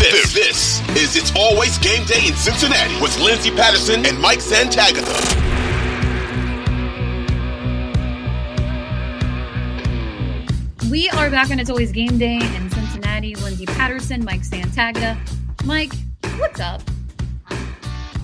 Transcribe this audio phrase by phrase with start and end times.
[0.00, 5.04] This, this is It's Always Game Day in Cincinnati with Lindsay Patterson and Mike Santagata.
[10.90, 13.34] We are back on It's Always Game Day in Cincinnati.
[13.34, 15.18] Lindsay Patterson, Mike Santagata.
[15.66, 15.92] Mike,
[16.38, 16.80] what's up?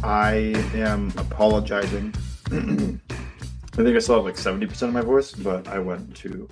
[0.02, 2.14] I am apologizing.
[2.46, 6.48] I think I still have like 70% of my voice, but I went to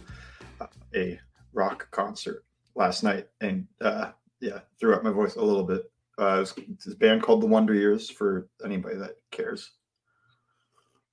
[0.95, 1.18] a
[1.54, 2.45] rock concert
[2.75, 4.11] last night and uh,
[4.45, 5.90] yeah, threw out my voice a little bit.
[6.20, 6.54] Uh, it was
[6.84, 9.73] this band called The Wonder Years for anybody that cares.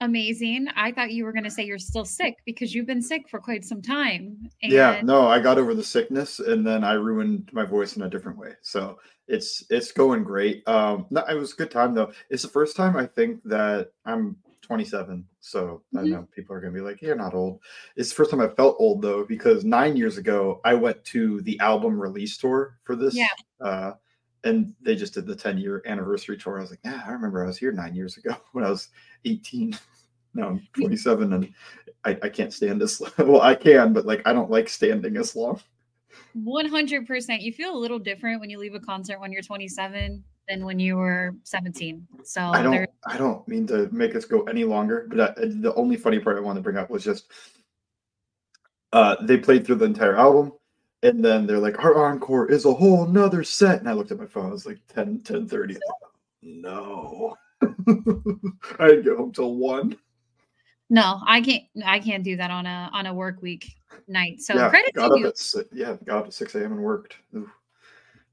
[0.01, 0.67] Amazing.
[0.75, 3.39] I thought you were going to say you're still sick because you've been sick for
[3.39, 4.49] quite some time.
[4.61, 4.71] And...
[4.71, 8.09] Yeah, no, I got over the sickness and then I ruined my voice in a
[8.09, 8.53] different way.
[8.63, 10.67] So it's it's going great.
[10.67, 12.11] Um, no, it was a good time though.
[12.29, 14.35] It's the first time I think that I'm
[14.71, 15.25] 27.
[15.41, 15.97] So mm-hmm.
[15.97, 17.59] I know people are going to be like, you're not old.
[17.97, 21.41] It's the first time I felt old though, because nine years ago, I went to
[21.41, 23.13] the album release tour for this.
[23.13, 23.27] Yeah.
[23.59, 23.91] Uh,
[24.45, 26.57] and they just did the 10 year anniversary tour.
[26.57, 28.87] I was like, yeah, I remember I was here nine years ago when I was
[29.25, 29.77] 18
[30.35, 31.53] now I'm 27 and
[32.05, 33.01] I, I can't stand this.
[33.17, 35.59] well, I can, but like I don't like standing as long.
[36.37, 37.41] 100%.
[37.41, 40.79] You feel a little different when you leave a concert when you're 27 than when
[40.79, 42.05] you were 17.
[42.23, 45.73] So I don't, I don't mean to make us go any longer, but I, the
[45.75, 47.31] only funny part I want to bring up was just
[48.91, 50.51] uh, they played through the entire album
[51.03, 53.79] and then they're like, our encore is a whole nother set.
[53.79, 55.77] And I looked at my phone, it was like 10, 10 30.
[56.41, 57.35] no.
[58.79, 59.95] I'd go home till one.
[60.89, 61.63] No, I can't.
[61.85, 63.77] I can't do that on a on a work week
[64.09, 64.41] night.
[64.41, 65.27] So yeah, credit got to up you.
[65.27, 66.73] At, yeah, got up at six a.m.
[66.73, 67.15] and worked.
[67.33, 67.49] Ooh,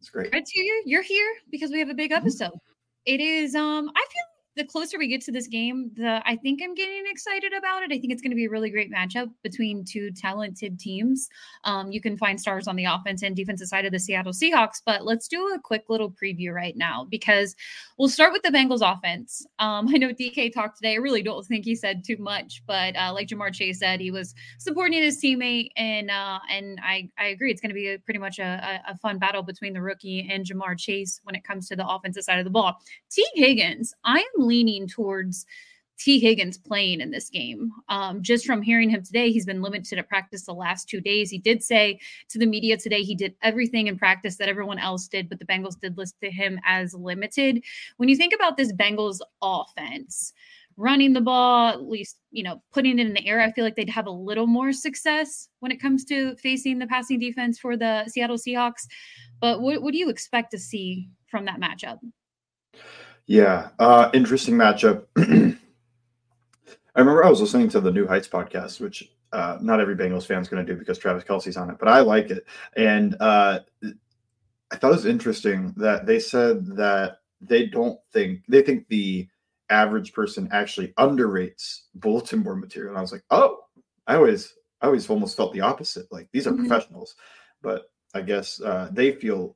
[0.01, 0.31] it's great.
[0.31, 0.83] Credit to you.
[0.87, 2.27] You're here because we have a big mm-hmm.
[2.27, 2.49] episode.
[2.49, 3.07] Mm-hmm.
[3.07, 3.55] It is.
[3.55, 7.05] Um, I feel the closer we get to this game, the I think I'm getting
[7.07, 7.93] excited about it.
[7.93, 11.29] I think it's going to be a really great matchup between two talented teams.
[11.65, 14.83] Um, you can find stars on the offense and defensive side of the Seattle Seahawks,
[14.85, 17.55] but let's do a quick little preview right now because
[17.99, 19.47] we'll start with the Bengals offense.
[19.59, 20.93] Um, I know DK talked today.
[20.93, 24.11] I really don't think he said too much, but uh, like Ja'Marr Chase said, he
[24.11, 27.51] was supporting his teammate, and uh, and I I agree.
[27.51, 30.45] It's going to be a, pretty much a, a fun battle between the rookie and
[30.45, 32.77] Ja'Marr Chase when it comes to the offensive side of the ball.
[33.11, 35.47] Tee Higgins, I am leaning towards
[35.99, 37.73] Tee Higgins playing in this game.
[37.89, 41.29] Um, just from hearing him today, he's been limited to practice the last two days.
[41.29, 41.99] He did say
[42.29, 45.45] to the media today he did everything in practice that everyone else did, but the
[45.45, 47.65] Bengals did list to him as limited.
[47.97, 50.33] When you think about this Bengals offense,
[50.77, 53.75] running the ball, at least, you know, putting it in the air, I feel like
[53.75, 57.77] they'd have a little more success when it comes to facing the passing defense for
[57.77, 58.87] the Seattle Seahawks.
[59.41, 61.99] But what, what do you expect to see from that matchup?
[63.29, 65.05] Yeah, uh, interesting matchup.
[65.19, 65.55] I
[66.97, 70.41] remember I was listening to the New Heights podcast, which uh, not every Bengals fan
[70.41, 72.47] is going to do because Travis Kelce's on it, but I like it.
[72.75, 73.61] And uh,
[74.71, 79.29] I thought it was interesting that they said that they don't think they think the
[79.69, 82.93] average person actually underrates bulletin board material.
[82.93, 83.59] And I was like, oh,
[84.07, 86.11] I always I always almost felt the opposite.
[86.11, 86.67] Like these are mm-hmm.
[86.67, 87.15] professionals,
[87.61, 89.55] but I guess uh, they feel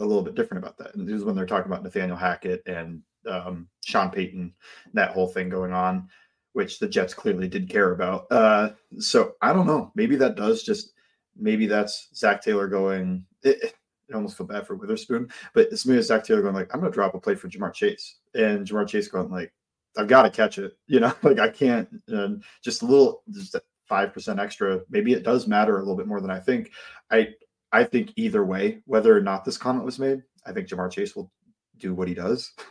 [0.00, 0.96] a little bit different about that.
[0.96, 4.54] And this is when they're talking about Nathaniel Hackett and um, Sean Payton,
[4.94, 6.08] that whole thing going on,
[6.52, 8.26] which the Jets clearly did care about.
[8.30, 9.92] Uh, so I don't know.
[9.94, 10.92] Maybe that does just
[11.36, 13.24] maybe that's Zac Taylor going.
[13.42, 13.74] It,
[14.10, 16.92] I almost feel bad for Witherspoon, but it's maybe Zac Taylor going like, I'm gonna
[16.92, 19.52] drop a play for Ja'Marr Chase, and Ja'Marr Chase going like,
[19.96, 20.72] I've got to catch it.
[20.86, 21.88] You know, like I can't.
[22.08, 23.56] And just a little, just
[23.86, 24.80] five percent extra.
[24.90, 26.72] Maybe it does matter a little bit more than I think.
[27.10, 27.28] I
[27.72, 31.16] I think either way, whether or not this comment was made, I think Ja'Marr Chase
[31.16, 31.30] will
[31.78, 32.52] do what he does.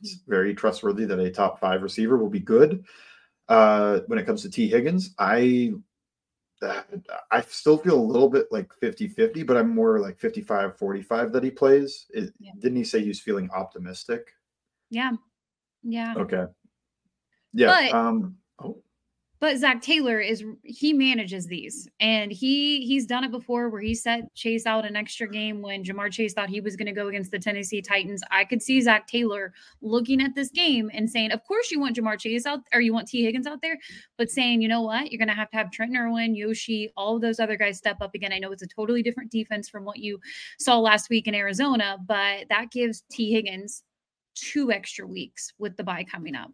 [0.00, 2.84] It's very trustworthy that a top five receiver will be good.
[3.48, 5.72] Uh, when it comes to Tee Higgins, I
[7.30, 11.32] I still feel a little bit like 50 50, but I'm more like 55 45
[11.32, 12.06] that he plays.
[12.10, 12.52] It, yeah.
[12.58, 14.34] Didn't he say he's feeling optimistic?
[14.90, 15.12] Yeah.
[15.82, 16.14] Yeah.
[16.16, 16.44] Okay.
[17.54, 17.88] Yeah.
[17.90, 18.36] But, um,
[19.40, 23.94] but Zac Taylor is he manages these and he he's done it before where he
[23.94, 27.08] set Chase out an extra game when Ja'Marr Chase thought he was going to go
[27.08, 28.22] against the Tennessee Titans.
[28.30, 31.96] I could see Zac Taylor looking at this game and saying, "Of course you want
[31.96, 33.78] Ja'Marr Chase out or you want Tee Higgins out there,
[34.18, 37.16] but saying, you know what, you're going to have to have Trent Irwin, Yoshi, all
[37.16, 38.32] of those other guys step up again.
[38.32, 40.20] I know it's a totally different defense from what you
[40.58, 43.82] saw last week in Arizona, but that gives Tee Higgins
[44.34, 46.50] two extra weeks with the bye coming up."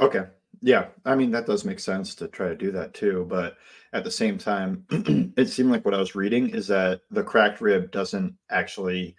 [0.00, 0.24] Okay.
[0.62, 3.56] Yeah, I mean that does make sense to try to do that too, but
[3.92, 4.84] at the same time,
[5.36, 9.16] it seemed like what I was reading is that the cracked rib doesn't actually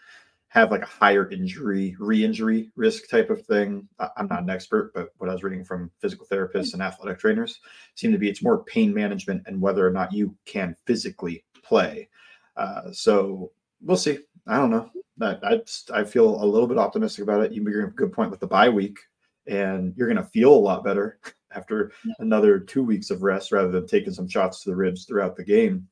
[0.50, 3.88] have like a higher injury, re-injury risk type of thing.
[4.18, 7.60] I'm not an expert, but what I was reading from physical therapists and athletic trainers
[7.96, 12.10] seem to be it's more pain management and whether or not you can physically play.
[12.58, 13.52] Uh, so
[13.82, 14.20] we'll see.
[14.48, 14.90] I don't know.
[15.18, 15.62] That I
[16.02, 17.52] I feel a little bit optimistic about it.
[17.52, 19.00] You bring a good point with the bye week,
[19.48, 21.20] and you're going to feel a lot better
[21.56, 25.36] after another two weeks of rest rather than taking some shots to the ribs throughout
[25.36, 25.88] the game.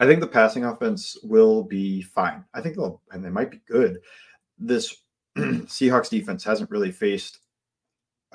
[0.00, 2.44] I think the passing offense will be fine.
[2.54, 3.98] I think they'll and they might be good.
[4.56, 4.96] This
[5.36, 7.40] Seahawks defense hasn't really faced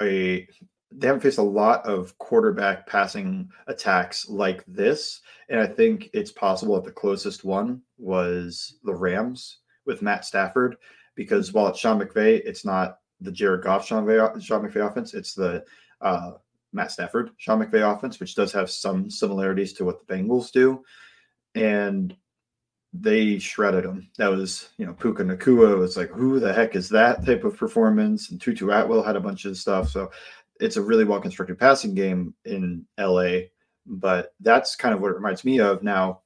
[0.01, 0.47] a
[0.95, 5.21] they haven't faced a lot of quarterback passing attacks like this.
[5.49, 10.77] And I think it's possible that the closest one was the Rams with Matt Stafford,
[11.15, 15.13] because while it's Sean McVay, it's not the Jared Goff Sean McVay, Sean McVay offense.
[15.13, 15.63] It's the
[16.01, 16.33] uh,
[16.73, 20.83] Matt Stafford Sean McVay offense, which does have some similarities to what the Bengals do.
[21.55, 22.15] And
[22.93, 24.09] they shredded him.
[24.17, 27.57] That was, you know, Puka Nacua was like, who the heck is that type of
[27.57, 28.29] performance?
[28.29, 29.89] And Tutu Atwell had a bunch of stuff.
[29.89, 30.11] So
[30.59, 33.47] it's a really well constructed passing game in LA.
[33.85, 35.83] But that's kind of what it reminds me of.
[35.83, 36.21] Now,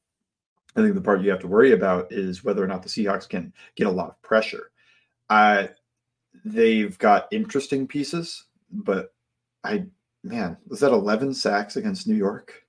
[0.76, 3.28] I think the part you have to worry about is whether or not the Seahawks
[3.28, 4.72] can get a lot of pressure.
[5.30, 5.70] I
[6.54, 9.14] they've got interesting pieces, but
[9.64, 9.86] I
[10.24, 12.64] man, was that 11 sacks against New York?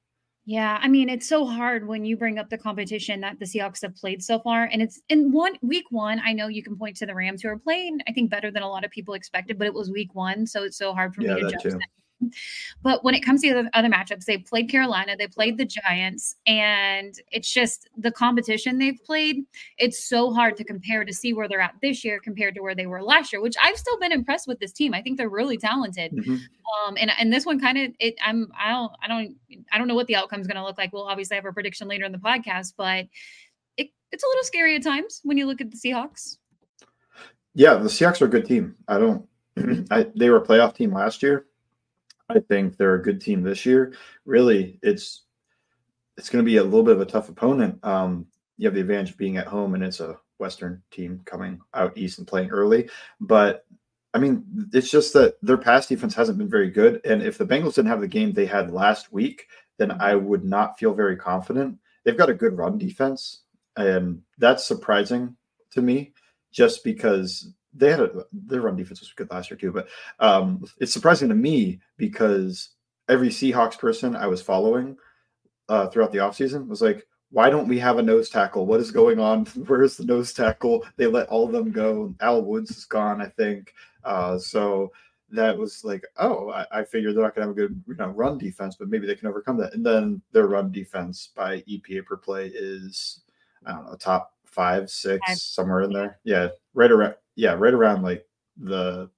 [0.44, 3.82] Yeah, I mean, it's so hard when you bring up the competition that the Seahawks
[3.82, 4.64] have played so far.
[4.64, 6.22] And it's in one week one.
[6.24, 8.62] I know you can point to the Rams who are playing, I think, better than
[8.62, 10.46] a lot of people expected, but it was week one.
[10.46, 11.80] So it's so hard for yeah, me to judge that
[12.82, 16.36] but when it comes to the other matchups, they played Carolina, they played the Giants,
[16.46, 19.44] and it's just the competition they've played.
[19.78, 22.74] It's so hard to compare to see where they're at this year compared to where
[22.74, 24.94] they were last year, which I've still been impressed with this team.
[24.94, 26.12] I think they're really talented.
[26.12, 26.36] Mm-hmm.
[26.86, 28.14] Um, and and this one kind of it.
[28.24, 29.36] I'm I don't I don't
[29.72, 30.92] I don't know what the outcome is going to look like.
[30.92, 33.06] We'll obviously have a prediction later in the podcast, but
[33.76, 36.36] it, it's a little scary at times when you look at the Seahawks.
[37.54, 38.76] Yeah, the Seahawks are a good team.
[38.86, 39.26] I don't.
[39.90, 41.46] I, they were a playoff team last year.
[42.28, 43.94] I think they're a good team this year.
[44.24, 45.22] Really, it's
[46.16, 47.78] it's going to be a little bit of a tough opponent.
[47.84, 48.26] Um,
[48.56, 51.96] you have the advantage of being at home, and it's a Western team coming out
[51.96, 52.88] east and playing early.
[53.20, 53.64] But
[54.14, 57.00] I mean, it's just that their pass defense hasn't been very good.
[57.04, 59.46] And if the Bengals didn't have the game they had last week,
[59.78, 61.78] then I would not feel very confident.
[62.04, 63.42] They've got a good run defense,
[63.76, 65.36] and that's surprising
[65.72, 66.12] to me,
[66.50, 69.88] just because they had a their run defense was good last year too, but
[70.20, 72.70] um, it's surprising to me because
[73.08, 74.96] every Seahawks person I was following
[75.68, 78.66] uh, throughout the offseason was like, why don't we have a nose tackle?
[78.66, 79.44] What is going on?
[79.66, 80.84] Where's the nose tackle?
[80.96, 82.14] They let all of them go.
[82.20, 83.74] Al Woods is gone, I think.
[84.04, 84.90] Uh, so
[85.30, 87.96] that was like, oh, I, I figured they're not going to have a good you
[87.96, 89.74] know, run defense, but maybe they can overcome that.
[89.74, 93.20] And then their run defense by EPA per play is,
[93.66, 96.18] I don't know, top five, six, somewhere in there.
[96.24, 98.26] Yeah, right around yeah, right around like
[98.56, 99.08] the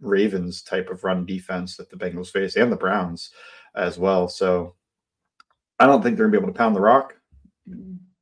[0.00, 3.32] Ravens type of run defense that the Bengals face and the Browns
[3.74, 4.28] as well.
[4.28, 4.76] So
[5.78, 7.16] I don't think they're gonna be able to pound the rock.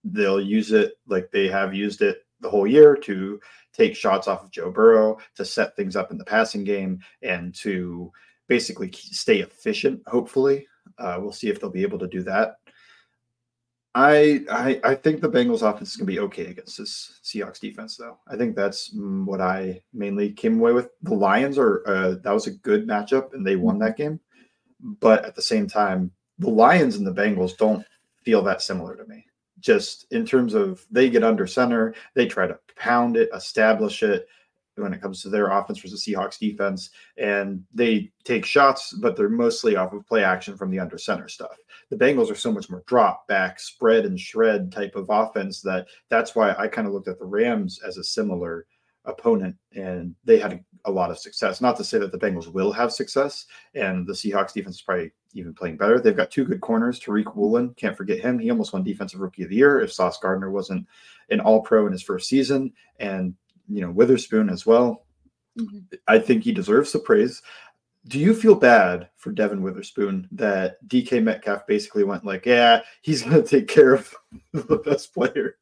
[0.03, 3.41] They'll use it like they have used it the whole year to
[3.73, 7.55] take shots off of Joe Burrow, to set things up in the passing game, and
[7.57, 8.11] to
[8.49, 10.03] basically stay efficient.
[10.09, 10.67] Hopefully,
[10.99, 12.57] uh, we'll see if they'll be able to do that.
[13.99, 17.59] I, I I think the Bengals offense is going to be okay against this Seahawks
[17.59, 18.17] defense, though.
[18.29, 20.91] I think that's what I mainly came away with.
[21.03, 24.21] The Lions are uh, that was a good matchup, and they won that game.
[24.81, 27.85] But at the same time, the Lions and the Bengals don't
[28.23, 29.25] feel that similar to me.
[29.59, 34.29] Just in terms of they get under center, they try to pound it, establish it,
[34.83, 36.91] when it comes to their offense versus the Seahawks defense.
[37.17, 41.29] And they take shots, but they're mostly off of play action from the under center
[41.29, 41.57] stuff.
[41.91, 45.87] The Bengals are so much more drop back, spread and shred type of offense that
[46.09, 48.67] that's why I kind of looked at the Rams as a similar
[49.05, 51.61] opponent and they had a lot of success.
[51.61, 55.13] Not to say that the Bengals will have success and the Seahawks defense is probably
[55.35, 55.99] even playing better.
[55.99, 57.01] They've got two good corners.
[57.01, 58.39] Tariq Woolen, can't forget him.
[58.39, 60.87] He almost won Defensive Rookie of the Year if Sauce Gardner wasn't
[61.31, 62.73] an all pro in his first season.
[62.99, 63.35] And
[63.69, 65.07] you know Witherspoon as well.
[65.59, 65.79] Mm-hmm.
[66.07, 67.43] I think he deserves the praise.
[68.07, 73.23] Do you feel bad for Devon Witherspoon that DK Metcalf basically went like, yeah, he's
[73.23, 74.15] going to take care of
[74.53, 75.57] the best player?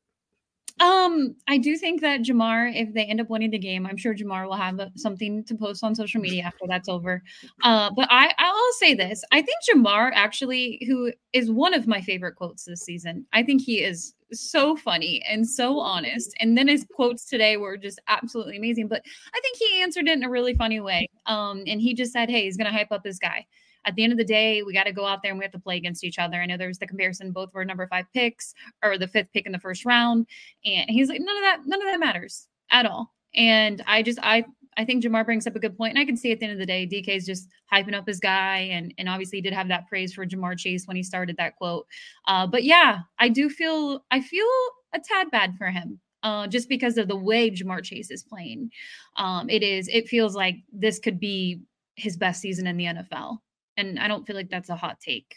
[0.79, 4.15] Um, I do think that Ja'Marr, if they end up winning the game, I'm sure
[4.15, 7.23] Ja'Marr will have something to post on social media after that's over.
[7.63, 12.03] Uh, but I, I'll say this: I think Ja'Marr actually, who is one of my
[12.03, 16.35] favorite quotes this season, I think he is so funny and so honest.
[16.41, 18.89] And then his quotes today were just absolutely amazing.
[18.89, 19.03] But
[19.35, 21.09] I think he answered it in a really funny way.
[21.25, 23.47] Um, and he just said, "Hey, he's going to hype up his guy."
[23.87, 25.53] At the end of the day, we got to go out there and we have
[25.53, 26.41] to play against each other.
[26.41, 29.47] I know there was the comparison, both were number five picks or the fifth pick
[29.47, 30.27] in the first round.
[30.65, 33.13] And he's like, none of that, none of that matters at all.
[33.35, 34.45] And I just, I,
[34.77, 36.53] I think Ja'Marr brings up a good point, and I can see at the end
[36.53, 39.69] of the day, DK is just hyping up his guy, and and obviously did have
[39.69, 41.87] that praise for Ja'Marr Chase when he started that quote.
[42.27, 44.47] Uh, but yeah, I do feel I feel
[44.93, 48.71] a tad bad for him uh, just because of the way Ja'Marr Chase is playing.
[49.17, 51.61] Um, it is, it feels like this could be
[51.95, 53.39] his best season in the NFL.
[53.77, 55.35] And I don't feel like that's a hot take.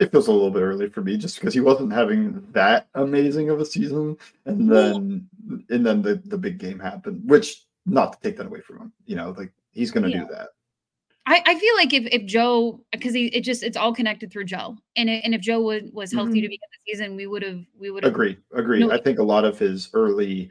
[0.00, 3.50] It feels a little bit early for me just because he wasn't having that amazing
[3.50, 4.16] of a season.
[4.44, 5.28] And then,
[5.70, 8.92] and then the, the big game happened, which not to take that away from him,
[9.06, 10.24] you know, like he's going to yeah.
[10.24, 10.48] do that.
[11.26, 14.44] I, I feel like if, if Joe, because he it just it's all connected through
[14.44, 16.42] Joe, and it, and if Joe would, was healthy mm-hmm.
[16.42, 18.80] to begin the season, we would have we would have agreed agreed.
[18.80, 20.50] No, I think a lot of his early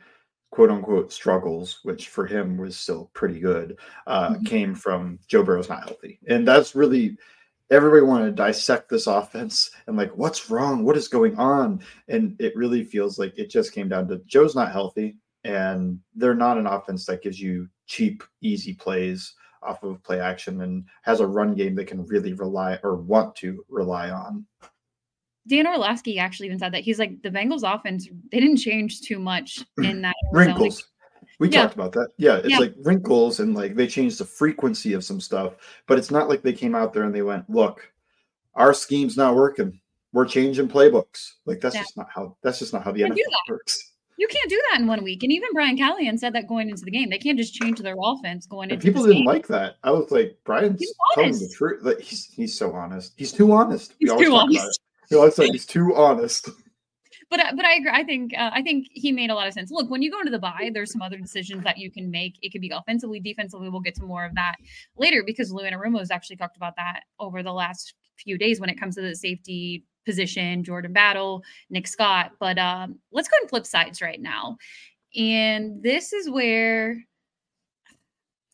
[0.54, 4.44] quote unquote struggles, which for him was still pretty good, uh, mm-hmm.
[4.44, 7.18] came from Joe Burrow's not healthy, and that's really
[7.72, 12.40] everybody wanted to dissect this offense and like what's wrong, what is going on, and
[12.40, 16.60] it really feels like it just came down to Joe's not healthy, and they're not
[16.60, 19.34] an offense that gives you cheap, easy plays
[19.64, 23.36] off of play action and has a run game they can really rely or want
[23.38, 24.46] to rely on.
[25.48, 29.20] Dan Orlovsky actually even said that he's like the Bengals offense they didn't change too
[29.20, 30.88] much in that wrinkles.
[31.40, 31.64] We yeah.
[31.64, 32.10] talked about that.
[32.18, 32.60] Yeah, it's yeah.
[32.60, 35.56] like wrinkles and like they changed the frequency of some stuff,
[35.88, 37.92] but it's not like they came out there and they went, "Look,
[38.56, 39.80] our scheme's not working.
[40.14, 41.82] We're changing playbooks." Like that's yeah.
[41.82, 43.18] just not how that's just not how the NFL
[43.50, 43.92] works.
[44.18, 45.24] You can't do that in one week.
[45.24, 47.10] And even Brian Callahan said that going into the game.
[47.10, 49.26] They can't just change their offense going into people didn't game.
[49.26, 49.78] like that.
[49.84, 50.86] I was like, Brian's
[51.16, 51.84] telling the truth.
[51.84, 53.14] Like, he's he's so honest.
[53.18, 53.96] He's too honest.
[54.00, 54.80] He's too honest.
[55.12, 56.50] Always said he's too honest.
[57.30, 57.92] But uh, but I agree.
[57.92, 59.72] I think uh, I think he made a lot of sense.
[59.72, 62.36] Look, when you go into the bye, there's some other decisions that you can make.
[62.42, 63.70] It could be offensively, defensively.
[63.70, 64.58] We'll get to more of that
[64.98, 68.70] later because Lou Anarumo has actually talked about that over the last few days when
[68.70, 72.34] it comes to the safety position, Jordan Battle, Nick Scott.
[72.40, 74.58] But um, let's go and flip sides right now.
[75.16, 76.98] And this is where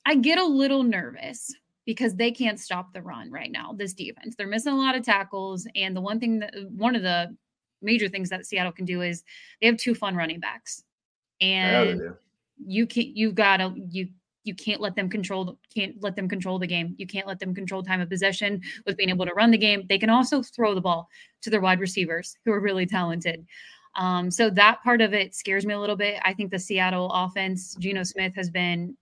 [0.06, 1.54] I get a little nervous
[1.90, 4.36] because they can't stop the run right now, this defense.
[4.36, 5.66] They're missing a lot of tackles.
[5.76, 7.36] And the one thing that one of the
[7.82, 9.24] major things that Seattle can do is
[9.60, 10.84] they have two fun running backs.
[11.42, 12.10] And yeah,
[12.64, 14.08] you can't you've got to you
[14.44, 16.94] you can't let them control can't let them control the game.
[17.00, 19.88] You can't let them control time of possession with being able to run the game.
[19.90, 21.10] They can also throw the ball
[21.42, 23.48] to their wide receivers who are really talented.
[23.96, 26.20] Um, so that part of it scares me a little bit.
[26.24, 28.96] I think the Seattle offense, Geno Smith has been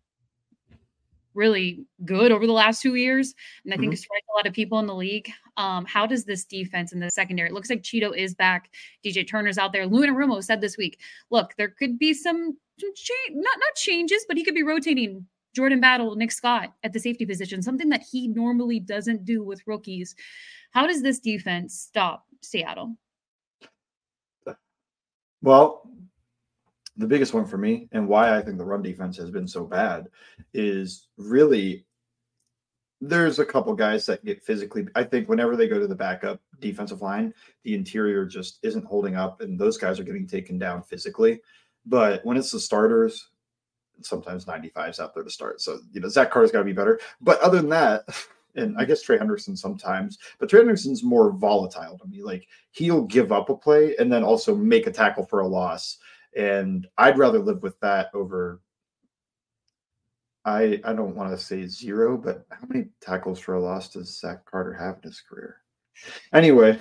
[1.38, 3.94] really good over the last two years, and I think mm-hmm.
[3.94, 5.30] it's a lot of people in the league.
[5.56, 7.50] Um, how does this defense in the secondary?
[7.50, 8.72] It looks like Cheeto is back.
[9.06, 9.86] DJ Turner's out there.
[9.86, 14.36] Lou Anarumo said this week, look, there could be some change, not not changes, but
[14.36, 15.26] he could be rotating
[15.56, 19.66] Jordan Battle, Nick Scott at the safety position, something that he normally doesn't do with
[19.66, 20.16] rookies.
[20.72, 22.98] How does this defense stop Seattle?
[25.42, 25.90] Well,
[26.98, 29.64] the biggest one for me and why I think the run defense has been so
[29.64, 30.08] bad
[30.54, 31.86] is really
[33.00, 36.42] there's a couple guys that get physically I think whenever they go to the backup
[36.60, 40.82] defensive line, the interior just isn't holding up and those guys are getting taken down
[40.82, 41.40] physically.
[41.86, 43.30] But when it's the starters,
[44.02, 45.62] sometimes 95s out there to start.
[45.62, 47.00] So, you know, Zach Carter's got to be better.
[47.22, 48.04] But other than that,
[48.56, 52.24] and I guess Trey Hendrickson sometimes, but Trey Hendrickson's more volatile to me.
[52.24, 55.98] Like he'll give up a play and then also make a tackle for a loss.
[56.38, 58.62] And I'd rather live with that over.
[60.46, 64.20] I I don't want to say zero, but how many tackles for a loss does
[64.20, 65.58] Zach Carter have in his career?
[66.34, 66.80] Anyway,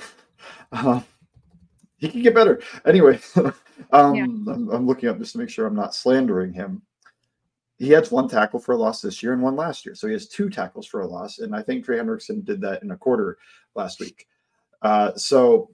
[0.73, 1.01] uh,
[1.97, 2.61] he can get better.
[2.85, 3.19] Anyway,
[3.93, 4.25] um, yeah.
[4.25, 6.83] I'm, I'm looking up just to make sure I'm not slandering him
[7.79, 9.95] he has one tackle for a loss this year and one last year.
[9.95, 11.39] So he has two tackles for a loss.
[11.39, 13.39] And I think Trey Hendrickson did that in a quarter
[13.75, 14.27] last week.
[14.81, 15.71] Uh, so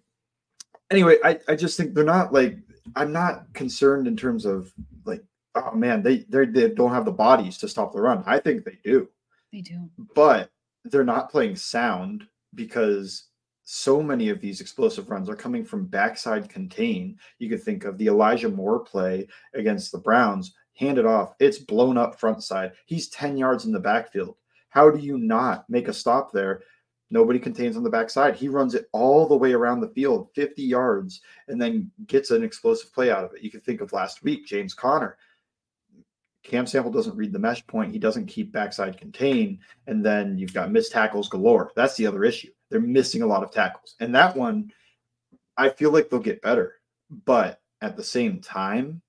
[0.91, 2.59] anyway, I, I just think they're not like,
[2.97, 4.73] I'm not concerned in terms of
[5.05, 5.23] like,
[5.55, 8.23] oh man, they, they don't have the bodies to stop the run.
[8.27, 9.09] I think they do.
[9.53, 9.91] They do.
[10.15, 10.51] But
[10.85, 12.25] they're not playing sound
[12.55, 13.29] because
[13.65, 17.19] so many of these explosive runs are coming from backside contain.
[17.39, 21.35] You could think of the Elijah Moore play against the Browns hand it off.
[21.39, 22.73] It's blown up front side.
[22.87, 24.37] He's 10 yards in the backfield.
[24.71, 26.63] How do you not make a stop there?
[27.13, 28.37] Nobody contains on the backside.
[28.37, 32.43] He runs it all the way around the field, 50 yards, and then gets an
[32.43, 33.43] explosive play out of it.
[33.43, 35.19] You can think of last week, James Conner.
[36.43, 37.93] Cam Sample doesn't read the mesh point.
[37.93, 39.59] He doesn't keep backside contain.
[39.87, 41.71] And then you've got missed tackles galore.
[41.77, 42.49] That's the other issue.
[42.71, 43.95] They're missing a lot of tackles.
[44.01, 44.73] And that one,
[45.59, 46.77] I feel like they'll get better.
[47.27, 49.03] But at the same time,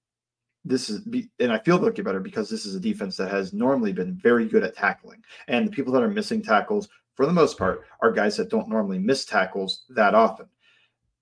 [0.66, 1.08] this is
[1.40, 4.14] and I feel they'll get better because this is a defense that has normally been
[4.14, 5.24] very good at tackling.
[5.48, 8.70] And the people that are missing tackles, for the most part, are guys that don't
[8.70, 10.48] normally miss tackles that often.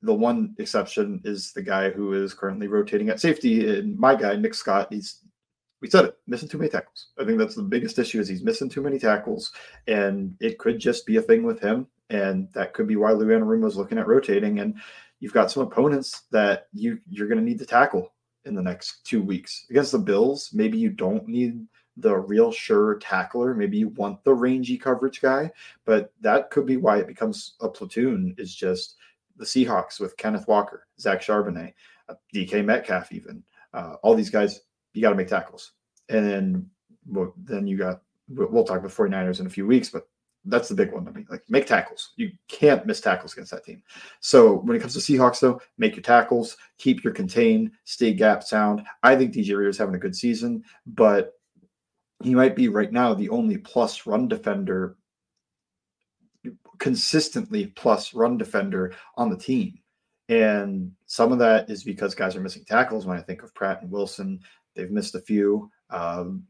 [0.02, 3.78] The one exception is the guy who is currently rotating at safety.
[3.78, 5.20] And my guy, Nick Scott, he's
[5.82, 7.08] we said it, missing too many tackles.
[7.20, 9.52] I think that's the biggest issue is he's missing too many tackles.
[9.88, 11.88] And it could just be a thing with him.
[12.12, 14.60] And that could be why Lou is looking at rotating.
[14.60, 14.76] And
[15.20, 18.14] you've got some opponents that you you're going to need to tackle
[18.46, 19.66] in the next two weeks.
[19.70, 21.66] Against the Bills, maybe you don't need
[22.02, 23.54] the real sure tackler.
[23.54, 25.52] Maybe you want the rangy coverage guy,
[25.86, 28.96] but that could be why it becomes a platoon is just
[29.38, 31.74] the Seahawks with Kenneth Walker, Zach Charbonnet,
[32.10, 33.44] uh, DK Metcalf, even
[33.74, 34.62] uh, all these guys.
[34.94, 35.74] You got to make tackles,
[36.10, 36.70] and then
[37.08, 40.08] well, then you got we'll talk about 49ers in a few weeks, but
[40.46, 41.26] that's the big one to me.
[41.30, 42.14] Like make tackles.
[42.16, 43.84] You can't miss tackles against that team.
[44.20, 48.44] So when it comes to Seahawks, though, make your tackles, keep your contain, stay gap
[48.44, 48.82] sound.
[49.04, 51.34] I think DJ Reader is having a good season, but
[52.24, 54.96] he might be right now the only plus run defender,
[56.78, 59.80] consistently plus run defender on the team.
[60.30, 63.06] And some of that is because guys are missing tackles.
[63.06, 64.40] When I think of Pratt and Wilson,
[64.76, 65.70] they've missed a few.
[65.90, 66.44] Um,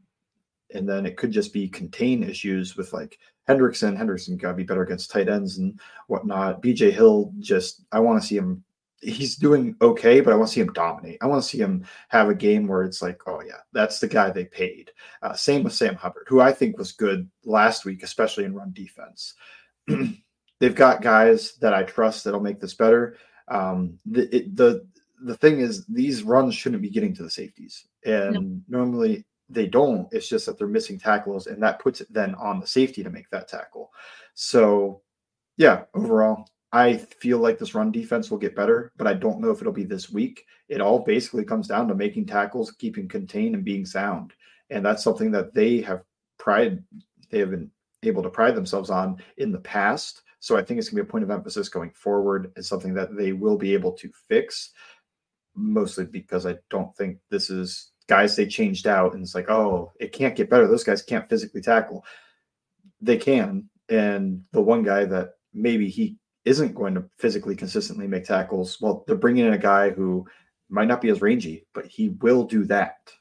[0.74, 3.18] and then it could just be contain issues with like
[3.50, 3.98] Hendrickson.
[3.98, 6.62] Hendrickson got to be better against tight ends and whatnot.
[6.62, 8.64] BJ Hill, just I want to see him.
[9.02, 11.18] He's doing okay, but I want to see him dominate.
[11.22, 14.08] I want to see him have a game where it's like, oh yeah, that's the
[14.08, 14.92] guy they paid.
[15.22, 18.72] Uh, same with Sam Hubbard, who I think was good last week, especially in run
[18.74, 19.34] defense.
[20.60, 23.18] They've got guys that I trust that'll make this better.
[23.48, 24.86] Um, the, it, the
[25.24, 28.80] the thing is, these runs shouldn't be getting to the safeties, and no.
[28.80, 30.08] normally they don't.
[30.12, 33.10] It's just that they're missing tackles, and that puts it then on the safety to
[33.10, 33.92] make that tackle.
[34.34, 35.02] So,
[35.58, 39.52] yeah, overall, I feel like this run defense will get better, but I don't know
[39.52, 40.46] if it'll be this week.
[40.70, 44.34] It all basically comes down to making tackles, keeping contained, and being sound,
[44.70, 46.04] and that's something that they have
[46.38, 46.84] pride.
[47.30, 47.72] They have been
[48.04, 50.22] able to pride themselves on in the past.
[50.40, 52.52] So I think it's going to be a point of emphasis going forward.
[52.56, 54.72] It's something that they will be able to fix,
[55.56, 59.92] mostly because I don't think this is guys they changed out and it's like oh
[60.00, 62.04] it can't get better those guys can't physically tackle
[63.00, 68.26] they can and the one guy that maybe he isn't going to physically consistently make
[68.26, 70.26] tackles well they're bringing in a guy who
[70.70, 73.12] might not be as rangy but he will do that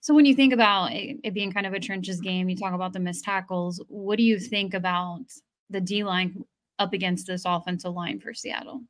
[0.00, 2.92] so when you think about it, being kind of a trenches game you talk about
[2.92, 5.24] the missed tackles what do you think about
[5.70, 6.44] the d line
[6.78, 8.82] up against this offensive line for seattle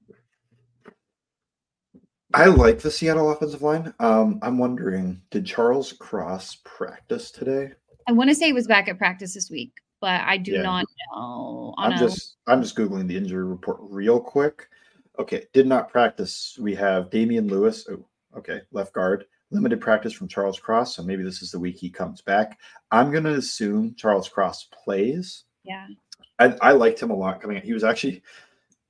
[2.34, 3.94] I like the Seattle offensive line.
[4.00, 7.70] Um, I'm wondering, did Charles Cross practice today?
[8.08, 9.72] I want to say he was back at practice this week,
[10.04, 10.62] but I do yeah.
[10.62, 11.74] not know.
[11.78, 14.68] I'm just I'm just googling the injury report real quick.
[15.18, 16.58] Okay, did not practice.
[16.60, 17.88] We have Damien Lewis.
[17.90, 18.04] Oh,
[18.36, 19.24] okay, left guard.
[19.50, 22.58] Limited practice from Charles Cross, so maybe this is the week he comes back.
[22.90, 25.44] I'm going to assume Charles Cross plays.
[25.62, 25.86] Yeah,
[26.38, 27.62] I, I liked him a lot coming in.
[27.62, 28.22] He was actually,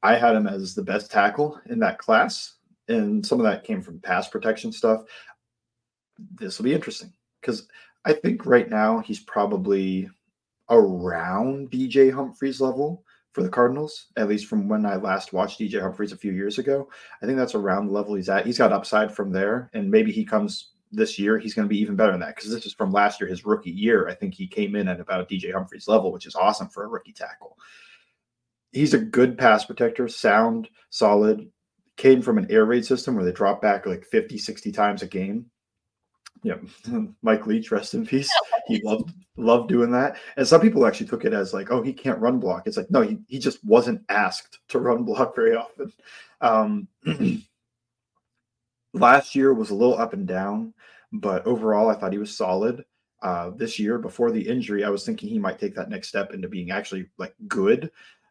[0.02, 2.54] I had him as the best tackle in that class
[2.88, 5.04] and some of that came from pass protection stuff.
[6.34, 7.68] This will be interesting because
[8.04, 10.10] I think right now he's probably
[10.70, 15.80] around DJ Humphries level for the Cardinals, at least from when I last watched DJ
[15.80, 16.88] Humphries a few years ago.
[17.22, 18.46] I think that's around the level he's at.
[18.46, 21.80] He's got upside from there, and maybe he comes this year, he's going to be
[21.80, 24.08] even better than that because this is from last year, his rookie year.
[24.08, 26.88] I think he came in at about DJ Humphries level, which is awesome for a
[26.88, 27.58] rookie tackle.
[28.72, 31.50] He's a good pass protector, sound, solid,
[31.96, 35.06] came from an air raid system where they drop back like 50, 60 times a
[35.06, 35.46] game.
[36.44, 36.56] Yeah,
[37.22, 38.30] Mike Leach, rest in peace.
[38.66, 40.16] He loved loved doing that.
[40.38, 42.66] And some people actually took it as like, oh, he can't run block.
[42.66, 45.92] It's like, no, he, he just wasn't asked to run block very often.
[46.40, 46.88] Um,
[48.94, 50.72] last year was a little up and down,
[51.12, 52.86] but overall, I thought he was solid.
[53.22, 56.32] Uh, this year, before the injury, I was thinking he might take that next step
[56.32, 57.90] into being actually like good.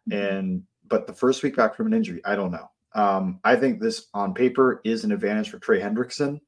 [0.10, 0.14] Mm-hmm.
[0.14, 2.70] And but the first week back from an injury, I don't know.
[2.96, 6.40] Um, I think this on paper is an advantage for Trey Hendrickson,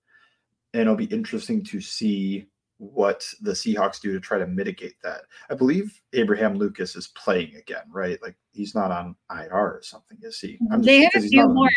[0.76, 5.22] and it'll be interesting to see what the Seahawks do to try to mitigate that.
[5.50, 8.22] I believe Abraham Lucas is playing again, right?
[8.22, 10.60] Like he's not on IR or something, is he?
[10.70, 11.68] Just, they have a few more.
[11.68, 11.74] On...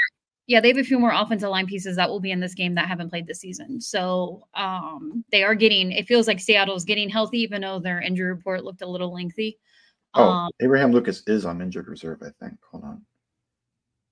[0.48, 2.74] Yeah, they have a few more offensive line pieces that will be in this game
[2.74, 3.80] that haven't played this season.
[3.80, 5.92] So um, they are getting.
[5.92, 9.58] It feels like Seattle's getting healthy, even though their injury report looked a little lengthy.
[10.14, 12.58] Oh, um, Abraham Lucas is on injured reserve, I think.
[12.72, 13.02] Hold on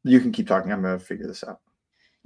[0.07, 0.73] you can keep talking.
[0.73, 1.61] I'm going to figure this out.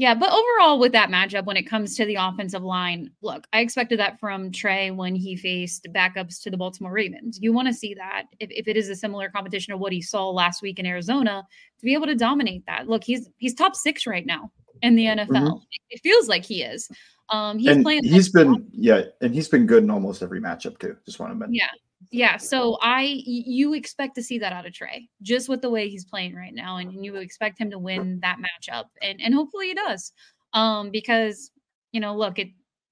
[0.01, 3.61] Yeah, but overall, with that matchup, when it comes to the offensive line, look, I
[3.61, 7.39] expected that from Trey when he faced backups to the Baltimore Ravens.
[7.43, 10.01] You want to see that if, if it is a similar competition of what he
[10.01, 11.47] saw last week in Arizona
[11.79, 12.89] to be able to dominate that.
[12.89, 15.29] Look, he's he's top six right now in the NFL.
[15.29, 15.65] Mm-hmm.
[15.91, 16.89] It feels like he is.
[17.29, 18.03] Um, he's and playing.
[18.03, 20.97] He's been yeah, and he's been good in almost every matchup too.
[21.05, 21.57] Just want to mention.
[21.57, 21.69] Yeah,
[22.11, 22.37] yeah.
[22.37, 26.05] So I you expect to see that out of Trey, just with the way he's
[26.05, 29.75] playing right now, and you expect him to win that matchup, and and hopefully he
[29.75, 30.13] does.
[30.53, 31.53] Um, because
[31.93, 32.49] you know, look, it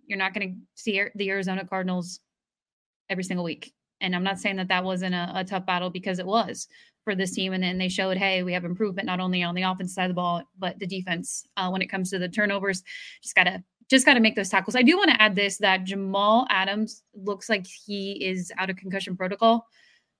[0.06, 2.20] you're not going to see the Arizona Cardinals
[3.10, 3.72] every single week.
[4.00, 6.68] And I'm not saying that that wasn't a, a tough battle because it was
[7.04, 7.52] for this team.
[7.52, 10.10] And then they showed, hey, we have improvement not only on the offense side of
[10.10, 12.82] the ball, but the defense uh, when it comes to the turnovers.
[13.22, 14.76] Just got to just got to make those tackles.
[14.76, 18.76] I do want to add this that Jamal Adams looks like he is out of
[18.76, 19.66] concussion protocol.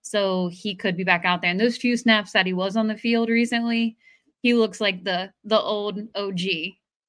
[0.02, 1.50] So he could be back out there.
[1.50, 3.96] And those few snaps that he was on the field recently,
[4.40, 6.40] he looks like the the old OG.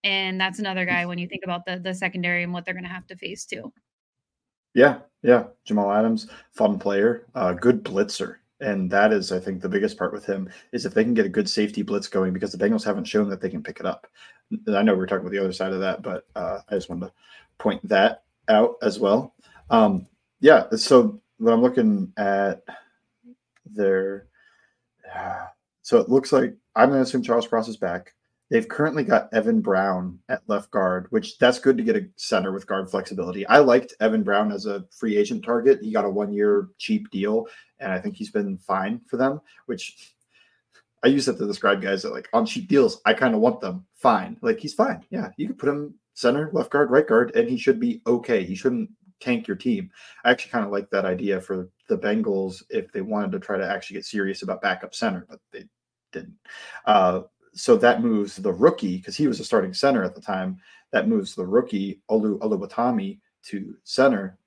[0.04, 2.89] And that's another guy when you think about the the secondary and what they're gonna
[2.89, 3.72] have to face too.
[4.74, 5.45] Yeah, yeah.
[5.65, 8.36] Jamal Adams, fun player, uh, good blitzer.
[8.62, 11.26] And that is, I think, the biggest part with him is if they can get
[11.26, 13.86] a good safety blitz going because the Bengals haven't shown that they can pick it
[13.86, 14.06] up.
[14.67, 16.89] I know we are talking about the other side of that, but uh, I just
[16.89, 17.13] wanted to
[17.57, 19.35] point that out as well.
[19.69, 20.07] Um,
[20.39, 22.63] yeah, so when I'm looking at
[23.65, 24.27] their,
[25.13, 25.45] uh,
[25.81, 28.13] so it looks like I'm going to assume Charles Cross is back.
[28.49, 32.51] They've currently got Evan Brown at left guard, which that's good to get a center
[32.51, 33.45] with guard flexibility.
[33.45, 35.79] I liked Evan Brown as a free agent target.
[35.83, 37.45] He got a one year cheap deal,
[37.79, 40.13] and I think he's been fine for them, which
[41.03, 43.62] I use that to describe guys that like on cheap deals, I kind of want
[43.62, 44.38] them fine.
[44.41, 45.05] Like he's fine.
[45.09, 48.43] Yeah, you could put him center, left guard, right guard, and he should be okay.
[48.43, 49.89] He shouldn't tank your team.
[50.23, 53.57] I actually kind of like that idea for the Bengals if they wanted to try
[53.57, 55.65] to actually get serious about backup center, but they
[56.12, 56.35] didn't.
[56.85, 57.21] Uh,
[57.53, 60.57] so that moves the rookie because he was a starting center at the time.
[60.91, 64.38] That moves the rookie Olu Oluwatimi to center.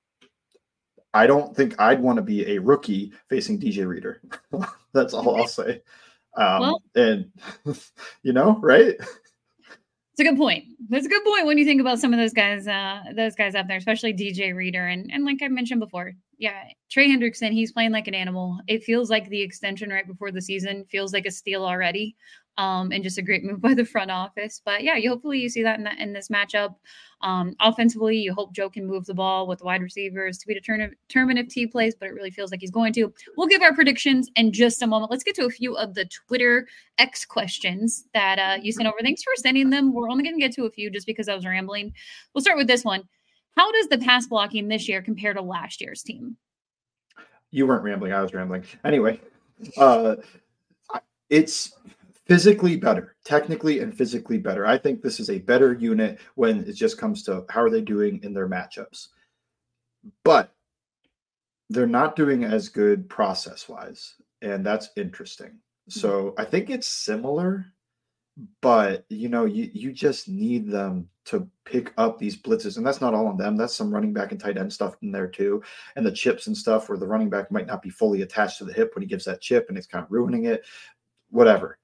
[1.14, 4.22] I don't think I'd want to be a rookie facing DJ Reader.
[4.92, 5.82] That's all I'll say.
[6.36, 7.30] Um, well, and
[8.22, 8.96] you know, right?
[10.12, 10.64] It's a good point.
[10.90, 13.54] That's a good point when you think about some of those guys, uh, those guys
[13.54, 17.72] up there, especially DJ Reader and and like I mentioned before, yeah, Trey Hendrickson, he's
[17.72, 18.58] playing like an animal.
[18.68, 22.14] It feels like the extension right before the season feels like a steal already
[22.58, 24.60] um, and just a great move by the front office.
[24.64, 26.74] But yeah, you hopefully you see that in, in this matchup.
[27.20, 30.54] Um, offensively, you hope Joe can move the ball with the wide receivers to be
[30.54, 33.12] determined if T plays, but it really feels like he's going to.
[33.36, 35.10] We'll give our predictions in just a moment.
[35.10, 36.66] Let's get to a few of the Twitter
[36.98, 38.96] X questions that uh, you sent over.
[39.02, 39.92] Thanks for sending them.
[39.92, 41.94] We're only going to get to a few just because I was rambling.
[42.34, 43.04] We'll start with this one.
[43.56, 46.36] How does the pass blocking this year compare to last year's team?
[47.50, 48.12] You weren't rambling.
[48.12, 48.64] I was rambling.
[48.82, 49.20] Anyway,
[49.76, 50.16] uh,
[51.28, 51.74] it's
[52.26, 54.66] physically better, technically and physically better.
[54.66, 57.80] I think this is a better unit when it just comes to how are they
[57.80, 59.08] doing in their matchups.
[60.24, 60.52] But
[61.70, 65.58] they're not doing as good process wise, and that's interesting.
[65.88, 66.40] So mm-hmm.
[66.40, 67.66] I think it's similar,
[68.60, 73.00] but you know, you you just need them to pick up these blitzes, and that's
[73.00, 73.56] not all on them.
[73.56, 75.62] That's some running back and tight end stuff in there too,
[75.96, 78.64] and the chips and stuff where the running back might not be fully attached to
[78.64, 80.64] the hip when he gives that chip, and it's kind of ruining it.
[81.30, 81.78] Whatever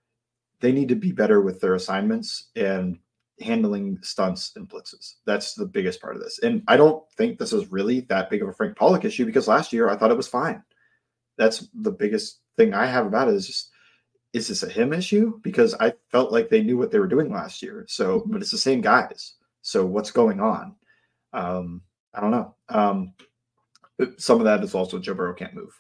[0.61, 2.99] they need to be better with their assignments and
[3.41, 5.15] handling stunts and blitzes.
[5.25, 6.41] That's the biggest part of this.
[6.41, 9.47] And I don't think this is really that big of a Frank Pollack issue because
[9.49, 10.63] last year I thought it was fine.
[11.37, 13.71] That's the biggest thing I have about it is just
[14.35, 15.41] is this a him issue?
[15.43, 17.87] Because I felt like they knew what they were doing last year.
[17.89, 18.33] So, mm-hmm.
[18.33, 19.35] but it's the same guys.
[19.63, 20.75] So what's going on?
[21.33, 21.83] Um,
[22.15, 22.55] I don't know.
[22.69, 23.15] Um,
[24.17, 25.73] some of that is also Joe Burrow can't move.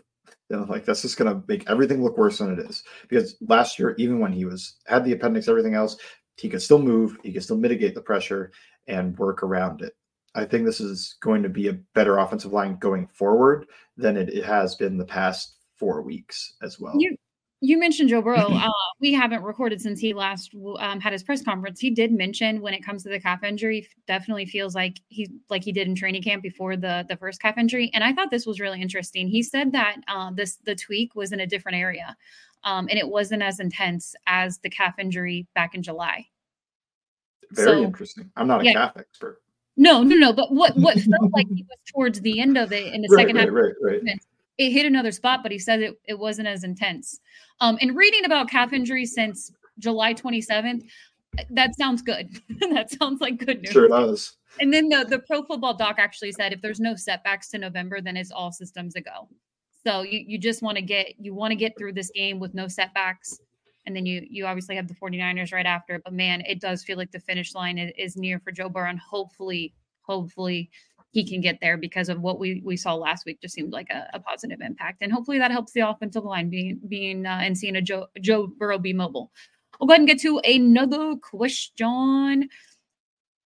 [0.51, 2.83] Like that's just gonna make everything look worse than it is.
[3.09, 5.97] Because last year, even when he was had the appendix, everything else,
[6.37, 8.53] he could still move, he could still mitigate the pressure
[8.87, 9.95] and work around it.
[10.35, 14.29] I think this is going to be a better offensive line going forward than it,
[14.29, 16.95] it has been the past four weeks as well.
[17.61, 18.53] You mentioned Joe Burrow.
[18.53, 18.68] Uh,
[19.01, 21.81] we haven't recorded since he last um, had his press conference.
[21.81, 25.64] He did mention when it comes to the calf injury, definitely feels like he like
[25.64, 27.90] he did in training camp before the the first calf injury.
[27.94, 29.27] And I thought this was really interesting.
[29.27, 32.16] He said that uh, this the tweak was in a different area,
[32.62, 36.27] um, and it wasn't as intense as the calf injury back in July.
[37.51, 38.31] Very so, interesting.
[38.37, 38.73] I'm not a yeah.
[38.73, 39.42] calf expert.
[39.77, 40.33] No, no, no.
[40.33, 43.23] But what what felt like he was towards the end of it in the right,
[43.23, 43.53] second right, half.
[43.53, 44.21] Right, right
[44.59, 47.21] it hit another spot, but he said it, it wasn't as intense.
[47.61, 50.83] Um, and reading about calf injuries since July 27th,
[51.51, 52.40] that sounds good.
[52.73, 53.73] that sounds like good news.
[53.73, 54.37] Sure does.
[54.61, 58.01] And then the, the pro football doc actually said if there's no setbacks to November,
[58.01, 59.29] then it's all systems a go.
[59.87, 62.55] So you, you just want to get you want to get through this game with
[62.55, 63.38] no setbacks.
[63.87, 66.01] And then you you obviously have the 49ers right after.
[66.05, 68.90] But man, it does feel like the finish line is, is near for Joe Burrow.
[68.90, 70.71] And hopefully, hopefully
[71.11, 73.40] he can get there because of what we we saw last week.
[73.40, 76.81] Just seemed like a, a positive impact, and hopefully that helps the offensive line being
[76.88, 79.31] being uh, and seeing a Joe Joe Burrow be mobile.
[79.81, 82.49] We'll go ahead and get to another question.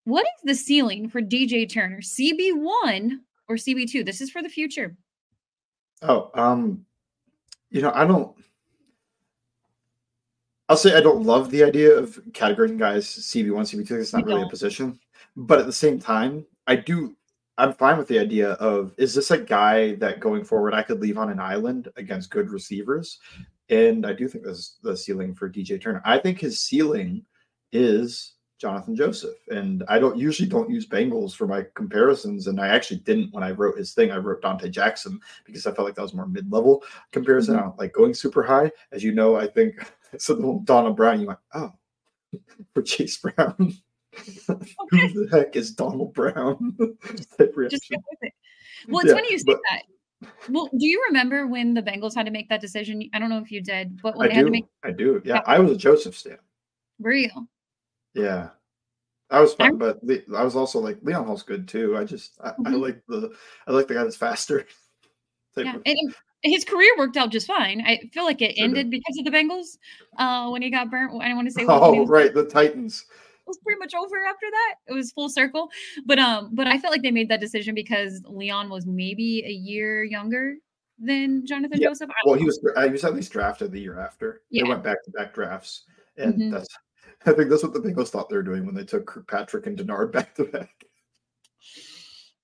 [0.05, 2.01] What is the ceiling for DJ Turner?
[2.01, 4.03] CB one or CB two?
[4.03, 4.97] This is for the future.
[6.01, 6.85] Oh, um,
[7.69, 8.35] you know, I don't.
[10.69, 13.91] I'll say I don't love the idea of categorizing guys CB1, CB2.
[13.91, 14.97] It's not really a position.
[15.35, 17.15] But at the same time, I do
[17.57, 20.99] I'm fine with the idea of is this a guy that going forward I could
[20.99, 23.19] leave on an island against good receivers?
[23.69, 26.01] And I do think that's the ceiling for DJ Turner.
[26.05, 27.25] I think his ceiling
[27.71, 29.35] is Jonathan Joseph.
[29.49, 32.47] And I don't usually don't use Bengals for my comparisons.
[32.47, 34.09] And I actually didn't when I wrote his thing.
[34.09, 37.55] I wrote Dante Jackson because I felt like that was more mid-level comparison.
[37.55, 37.63] Mm-hmm.
[37.63, 38.71] I don't like going super high.
[38.93, 39.75] As you know, I think
[40.17, 41.73] so the Donald Brown, you went, oh,
[42.73, 43.73] for Chase Brown.
[44.91, 46.75] Who the heck is Donald Brown?
[47.03, 48.33] Just go with it.
[48.87, 49.83] Well, it's yeah, funny you say but, that.
[50.49, 53.09] Well, do you remember when the Bengals had to make that decision?
[53.13, 54.37] I don't know if you did, but when I they do.
[54.37, 55.21] had to make I do.
[55.25, 56.37] Yeah, I was a Joseph stan.
[56.99, 57.29] Were you?
[58.13, 58.49] Yeah.
[59.29, 61.97] I was fun, but the, I was also like Leon Hall's good too.
[61.97, 62.67] I just I, mm-hmm.
[62.67, 63.31] I like the
[63.67, 64.67] I like the guy that's faster.
[65.57, 67.81] yeah, and his career worked out just fine.
[67.81, 69.01] I feel like it sure ended did.
[69.01, 69.77] because of the Bengals
[70.17, 71.19] uh, when he got burnt.
[71.21, 71.65] I don't want to say.
[71.67, 73.05] Oh, right, the Titans
[73.45, 74.75] was pretty much over after that.
[74.87, 75.69] It was full circle.
[76.05, 79.51] But um, but I felt like they made that decision because Leon was maybe a
[79.51, 80.55] year younger
[80.99, 81.89] than Jonathan yeah.
[81.89, 82.09] Joseph.
[82.25, 84.41] Well, he was he was at least drafted the year after.
[84.49, 84.63] Yeah.
[84.63, 85.83] They went back to back drafts,
[86.17, 86.51] and mm-hmm.
[86.51, 86.67] that's
[87.25, 89.77] I think that's what the Bengals thought they were doing when they took Kirkpatrick and
[89.77, 90.85] Dennard back to back.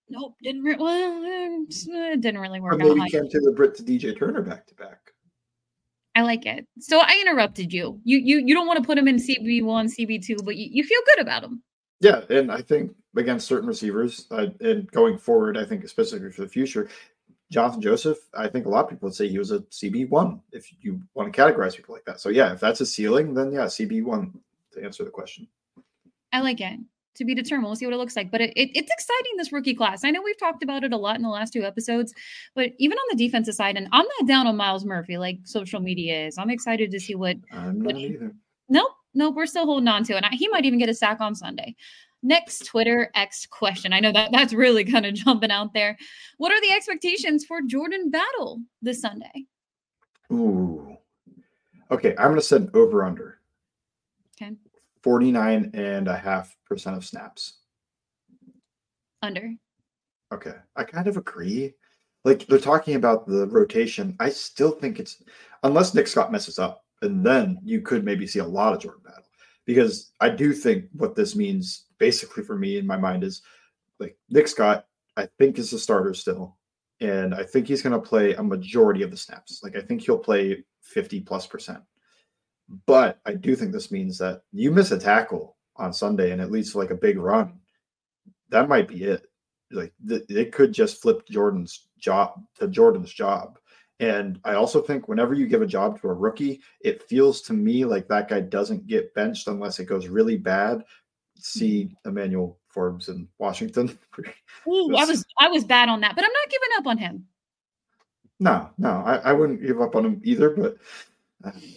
[0.09, 2.73] Nope, didn't re- well, it didn't really work.
[2.73, 5.13] Or maybe out to the Britt to DJ Turner back to back.
[6.15, 6.65] I like it.
[6.79, 7.99] So I interrupted you.
[8.03, 10.67] You you you don't want to put him in CB one, CB two, but you,
[10.71, 11.63] you feel good about him.
[12.01, 16.41] Yeah, and I think against certain receivers, uh, and going forward, I think specifically for
[16.41, 16.89] the future,
[17.51, 20.41] Jonathan Joseph, I think a lot of people would say he was a CB one
[20.51, 22.19] if you want to categorize people like that.
[22.19, 24.39] So yeah, if that's a ceiling, then yeah, CB one
[24.73, 25.47] to answer the question.
[26.31, 26.79] I like it
[27.15, 27.65] to be determined.
[27.67, 28.31] We'll see what it looks like.
[28.31, 30.03] But it, it, it's exciting this rookie class.
[30.03, 32.13] I know we've talked about it a lot in the last two episodes,
[32.55, 35.79] but even on the defensive side, and I'm not down on Myles Murphy like social
[35.79, 36.37] media is.
[36.37, 37.37] I'm excited to see what.
[37.51, 38.33] I'm not either.
[38.69, 39.35] Nope, nope.
[39.35, 40.23] We're still holding on to it.
[40.23, 41.75] And he might even get a sack on Sunday.
[42.21, 43.93] Next Twitter X question.
[43.93, 45.97] I know that that's really kind of jumping out there.
[46.37, 49.45] What are the expectations for Jordan Battle this Sunday?
[50.31, 50.97] Ooh.
[51.91, 53.38] Okay, I'm going to set an over under.
[55.03, 57.59] 49 and a half percent of snaps.
[59.21, 59.53] Under.
[60.33, 60.55] Okay.
[60.75, 61.73] I kind of agree.
[62.25, 64.15] Like they're talking about the rotation.
[64.19, 65.21] I still think it's
[65.63, 69.01] unless Nick Scott messes up, and then you could maybe see a lot of Jordan
[69.05, 69.23] Battle.
[69.65, 73.41] Because I do think what this means basically for me in my mind is
[73.99, 74.85] like Nick Scott,
[75.15, 76.57] I think is the starter still.
[77.01, 79.61] And I think he's going to play a majority of the snaps.
[79.63, 81.79] Like I think he'll play 50 plus percent.
[82.85, 86.51] But I do think this means that you miss a tackle on Sunday and it
[86.51, 87.59] leads to like a big run.
[88.49, 89.27] That might be it.
[89.71, 93.59] Like th- it could just flip Jordan's job to Jordan's job.
[93.99, 97.53] And I also think whenever you give a job to a rookie, it feels to
[97.53, 100.83] me like that guy doesn't get benched unless it goes really bad.
[101.35, 102.09] See mm-hmm.
[102.09, 103.97] Emmanuel Forbes in Washington.
[104.67, 107.25] Ooh, I was I was bad on that, but I'm not giving up on him.
[108.39, 110.51] No, no, I, I wouldn't give up on him either.
[110.51, 110.77] But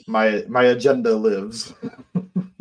[0.07, 1.75] my my agenda lives.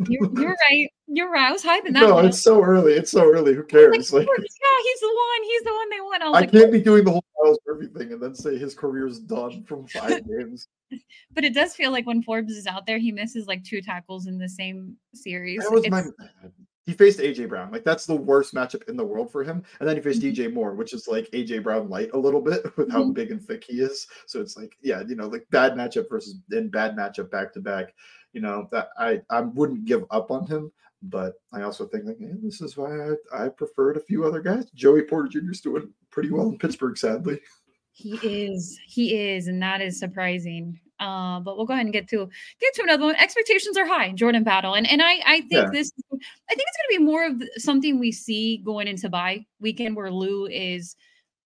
[0.08, 0.88] you're, you're, right.
[1.08, 1.48] You're right.
[1.48, 2.00] I was hyping that.
[2.00, 2.26] No, one.
[2.26, 2.94] it's so early.
[2.94, 3.54] It's so early.
[3.54, 4.12] Who cares?
[4.12, 5.44] Like, like, yeah, he's the one.
[5.44, 6.22] He's the one they want.
[6.22, 9.18] I, I like, can't be doing the whole Myles everything and then say his career's
[9.18, 10.68] done from five games.
[11.32, 14.26] But it does feel like when Forbes is out there, he misses like two tackles
[14.26, 15.62] in the same series.
[15.62, 16.02] That was it's, my
[16.84, 17.70] he faced AJ Brown.
[17.70, 19.62] Like that's the worst matchup in the world for him.
[19.78, 20.42] And then he faced mm-hmm.
[20.42, 23.12] DJ Moore, which is like AJ Brown light a little bit with how mm-hmm.
[23.12, 24.06] big and thick he is.
[24.26, 27.60] So it's like, yeah, you know, like bad matchup versus then bad matchup back to
[27.60, 27.94] back.
[28.32, 32.16] You know, that I I wouldn't give up on him, but I also think like,
[32.18, 34.70] yeah, this is why I, I preferred a few other guys.
[34.70, 35.50] Joey Porter Jr.
[35.50, 37.40] is doing pretty well in Pittsburgh, sadly.
[37.94, 40.80] He is, he is, and that is surprising.
[41.02, 42.28] Uh, but we'll go ahead and get to
[42.60, 43.16] get to another one.
[43.16, 45.70] Expectations are high, Jordan Battle, and and I I think yeah.
[45.72, 49.44] this I think it's going to be more of something we see going into bye
[49.60, 50.94] weekend where Lou is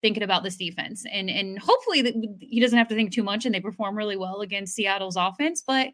[0.03, 1.05] thinking about this defense.
[1.11, 4.17] And and hopefully that he doesn't have to think too much and they perform really
[4.17, 5.89] well against Seattle's offense, but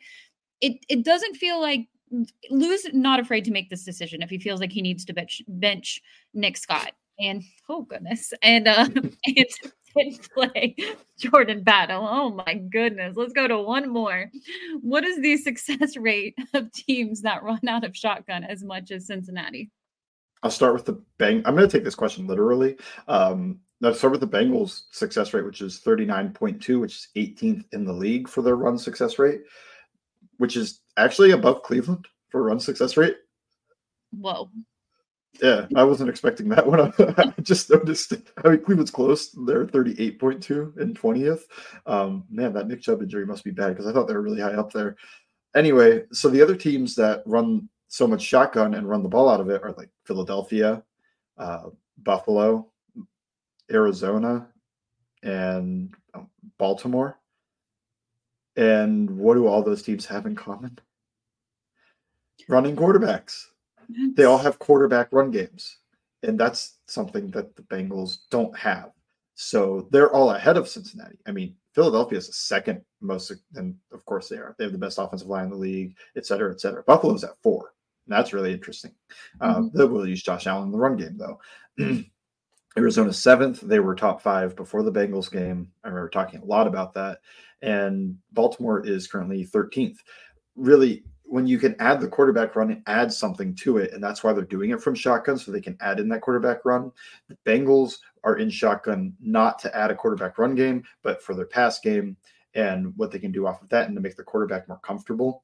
[0.61, 1.89] it it doesn't feel like
[2.51, 5.43] Lou's not afraid to make this decision if he feels like he needs to bench
[5.49, 6.03] bench
[6.35, 6.93] Nick Scott.
[7.19, 8.33] And oh goodness.
[8.43, 8.89] And uh
[9.27, 9.47] and
[9.97, 10.77] did play
[11.19, 12.07] Jordan Battle.
[12.09, 13.17] Oh my goodness.
[13.17, 14.31] Let's go to one more.
[14.81, 19.07] What is the success rate of teams that run out of shotgun as much as
[19.07, 19.71] Cincinnati?
[20.43, 21.43] I'll start with the bang.
[21.45, 22.77] I'm going to take this question literally.
[23.07, 27.85] Um, let's start with the Bengals success rate, which is 39.2, which is 18th in
[27.85, 29.43] the league for their run success rate,
[30.39, 33.17] which is actually above Cleveland for run success rate.
[34.11, 34.51] Whoa.
[35.41, 36.81] Yeah, I wasn't expecting that one.
[36.99, 38.13] I just noticed.
[38.45, 39.31] I mean, Cleveland's close.
[39.31, 41.43] They're 38.2 and 20th.
[41.87, 44.43] Um, man, that Nick Chubb injury must be bad because I thought they were really
[44.43, 44.97] high up there.
[45.55, 49.41] Anyway, so the other teams that run so much shotgun and run the ball out
[49.41, 50.83] of it are like Philadelphia,
[51.39, 51.65] uh,
[51.99, 52.71] Buffalo,
[53.71, 54.49] Arizona,
[55.23, 57.19] and um, Baltimore.
[58.57, 60.79] And what do all those teams have in common?
[62.49, 63.47] Running quarterbacks.
[64.15, 65.79] They all have quarterback run games.
[66.23, 68.93] And that's something that the Bengals don't have.
[69.35, 71.19] So they're all ahead of Cincinnati.
[71.27, 74.55] I mean, Philadelphia is the second most, and of course they are.
[74.59, 76.83] They have the best offensive line in the league, et cetera, et cetera.
[76.85, 77.73] Buffalo's at four.
[78.07, 78.93] And that's really interesting.
[79.41, 79.65] Uh, mm-hmm.
[79.65, 81.41] Uh, they will use Josh Allen in the run game, though.
[82.77, 83.61] Arizona seventh.
[83.61, 85.71] They were top five before the Bengals game.
[85.85, 87.19] I remember talking a lot about that.
[87.61, 89.99] And Baltimore is currently 13th.
[90.57, 94.23] Really, when you can add the quarterback run and add something to it, and that's
[94.23, 96.93] why they're doing it from shotgun, so they can add in that quarterback run.
[97.31, 101.47] The Bengals are in shotgun not to add a quarterback run game, but for their
[101.47, 102.19] pass game
[102.53, 105.43] and what they can do off of that and to make the quarterback more comfortable.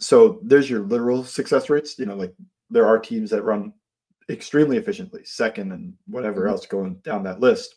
[0.00, 1.98] So there's your literal success rates.
[1.98, 2.34] You know, like
[2.68, 3.72] there are teams that run
[4.28, 6.50] extremely efficiently, second and whatever mm-hmm.
[6.50, 7.76] else going down that list.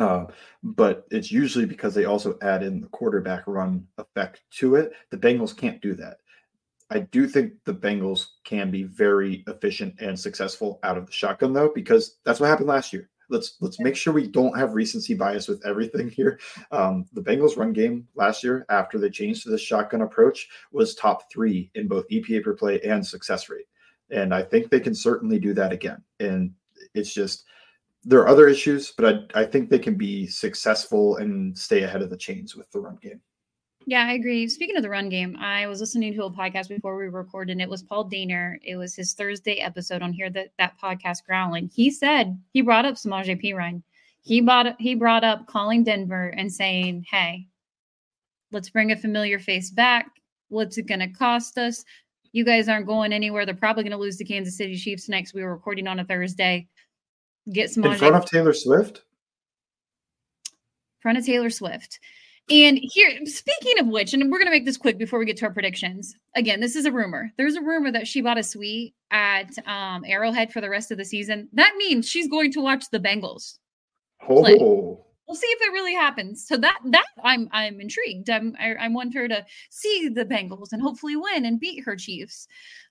[0.00, 0.24] Uh,
[0.62, 4.92] but it's usually because they also add in the quarterback run effect to it.
[5.10, 6.16] The Bengals can't do that.
[6.90, 11.52] I do think the Bengals can be very efficient and successful out of the shotgun
[11.52, 13.10] though, because that's what happened last year.
[13.28, 16.40] Let's let's make sure we don't have recency bias with everything here.
[16.72, 20.94] Um, the Bengals run game last year, after they changed to the shotgun approach, was
[20.94, 23.66] top three in both EPA per play and success rate,
[24.10, 26.02] and I think they can certainly do that again.
[26.18, 26.52] And
[26.94, 27.44] it's just
[28.04, 32.02] there are other issues, but I, I think they can be successful and stay ahead
[32.02, 33.20] of the chains with the run game.
[33.86, 34.46] Yeah, I agree.
[34.48, 37.62] Speaking of the run game, I was listening to a podcast before we recorded, and
[37.62, 38.58] it was Paul Dehner.
[38.62, 41.70] It was his Thursday episode on here that that podcast growling.
[41.74, 43.82] He said he brought up Samaje Perine.
[44.22, 47.48] He brought he brought up calling Denver and saying, "Hey,
[48.52, 50.10] let's bring a familiar face back.
[50.48, 51.84] What's it going to cost us?
[52.32, 53.44] You guys aren't going anywhere.
[53.46, 55.34] They're probably going to lose to Kansas City Chiefs next.
[55.34, 56.68] We were recording on a Thursday.
[57.52, 58.98] Get Samaje in front of Taylor Swift.
[60.46, 61.98] In front of Taylor Swift.
[62.50, 65.36] And here, speaking of which, and we're going to make this quick before we get
[65.38, 66.16] to our predictions.
[66.34, 67.30] Again, this is a rumor.
[67.36, 70.98] There's a rumor that she bought a suite at um, Arrowhead for the rest of
[70.98, 71.48] the season.
[71.52, 73.58] That means she's going to watch the Bengals.
[74.28, 75.04] Oh.
[75.28, 76.44] We'll see if it really happens.
[76.44, 78.28] So that that I'm I'm intrigued.
[78.28, 81.94] I'm I, I want her to see the Bengals and hopefully win and beat her
[81.94, 82.48] Chiefs.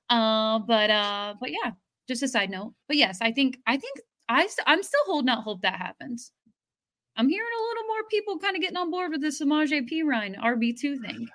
[0.09, 1.71] Uh, but uh, but yeah,
[2.07, 2.73] just a side note.
[2.87, 6.31] But yes, I think I think I I'm still holding out hope that happens.
[7.17, 10.39] I'm hearing a little more people kind of getting on board with this Samaje Perine
[10.39, 11.27] RB2 thing.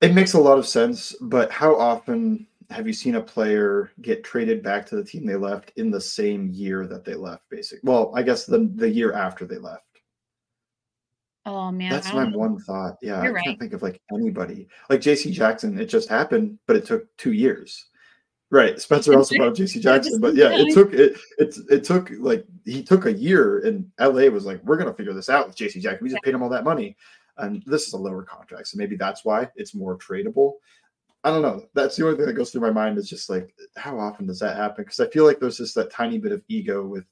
[0.00, 4.22] It makes a lot of sense, but how often have you seen a player get
[4.22, 7.88] traded back to the team they left in the same year that they left, basically?
[7.90, 9.84] Well, I guess the the year after they left.
[11.44, 12.38] Oh man, that's my know.
[12.38, 12.98] one thought.
[13.02, 13.58] Yeah, You're I can't right.
[13.58, 15.32] think of like anybody like J.C.
[15.32, 15.78] Jackson.
[15.80, 17.84] It just happened, but it took two years.
[18.52, 18.78] Right.
[18.78, 19.80] Spencer also brought J.C.
[19.80, 23.90] Jackson, but yeah, it took it it it took like he took a year, and
[23.98, 25.80] LA was like, we're gonna figure this out with J.C.
[25.80, 26.04] Jackson.
[26.04, 26.94] We just paid him all that money,
[27.38, 30.56] and this is a lower contract, so maybe that's why it's more tradable.
[31.24, 31.64] I don't know.
[31.72, 34.40] That's the only thing that goes through my mind is just like, how often does
[34.40, 34.84] that happen?
[34.84, 37.06] Because I feel like there's just that tiny bit of ego with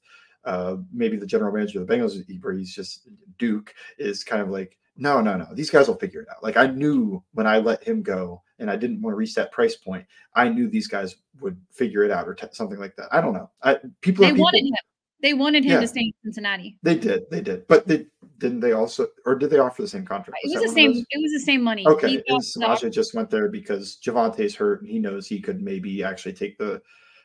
[0.45, 4.49] uh, maybe the general manager of the Bengals, where he's just Duke is kind of
[4.49, 5.47] like, no, no, no.
[5.55, 6.43] These guys will figure it out.
[6.43, 9.51] Like I knew when I let him go and I didn't want to reach that
[9.51, 13.07] price point, I knew these guys would figure it out or t- something like that.
[13.11, 13.49] I don't know.
[13.61, 14.73] I, people, they people, wanted him.
[15.21, 16.77] They wanted him yeah, to stay in Cincinnati.
[16.81, 17.29] They did.
[17.29, 17.67] They did.
[17.67, 18.07] But they
[18.39, 20.39] didn't they also or did they offer the same contract?
[20.43, 21.85] Was it was the same it was the same money.
[21.85, 22.23] Okay.
[22.27, 26.33] And Samaje just went there because Javonte's hurt and he knows he could maybe actually
[26.33, 26.81] take the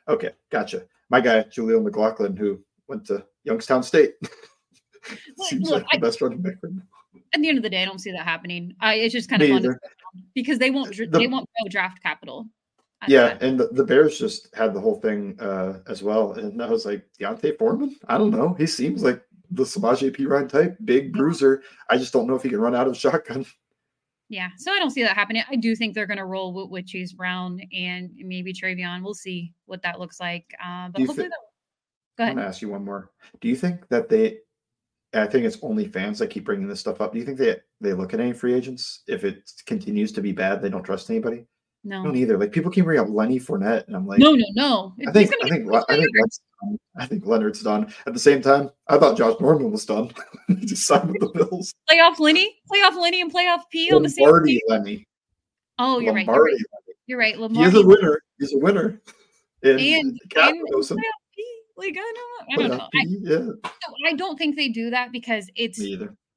[0.09, 0.83] okay, gotcha.
[1.09, 4.14] My guy, Jaleel McLaughlin, who went to Youngstown State.
[5.38, 6.57] Seems look, like the I, best running back
[7.35, 8.75] at the end of the day, I don't see that happening.
[8.81, 9.79] I, it's just kind of fun
[10.35, 12.46] because they won't the, they won't no draft capital.
[13.09, 16.68] Yeah, and the, the, Bears just had the whole thing uh, as well, and I
[16.68, 17.94] was like, D'Onta Foreman.
[18.09, 18.55] I don't know.
[18.55, 21.62] He seems like the Samaje Perine type, big bruiser.
[21.90, 23.46] I just don't know if he can run out of shotgun.
[24.29, 25.44] Yeah, so I don't see that happening.
[25.48, 29.02] I do think they're going to roll with, with Chase Brown and maybe Trayveon.
[29.05, 30.52] We'll see what that looks like.
[30.64, 31.33] Uh, but hopefully, th-
[32.18, 32.33] go ahead.
[32.33, 33.11] I want to ask you one more.
[33.40, 34.38] Do you think that they
[35.22, 37.12] I think it's only fans that keep bringing this stuff up.
[37.12, 40.33] Do you think they they look at any free agents if it continues to be
[40.33, 40.62] bad?
[40.62, 41.46] They don't trust anybody.
[41.85, 42.37] No, I don't either.
[42.37, 44.94] Like people keep bringing up Lenny Fournette, and I'm like, no, no, no.
[45.06, 46.10] I think I think I think
[46.98, 47.92] I think Leonard's done.
[48.06, 50.10] At the same time, I thought Josh Norman was done.
[50.48, 51.73] he just signed with the Bills.
[51.88, 54.60] Playoff Lenny, playoff Lenny, and playoff P on the same team.
[54.69, 55.06] Lenny.
[55.79, 56.60] Oh, you're Lombardi right.
[57.06, 57.38] You're right.
[57.38, 57.54] Lenny.
[57.54, 57.71] You're right.
[57.71, 57.71] Lombardi.
[57.71, 58.23] He's a winner.
[58.38, 59.00] He's a winner.
[59.62, 61.00] And, and, and
[61.77, 62.88] like I don't, I don't know.
[62.94, 63.70] I, yeah.
[64.08, 65.79] I don't think they do that because it's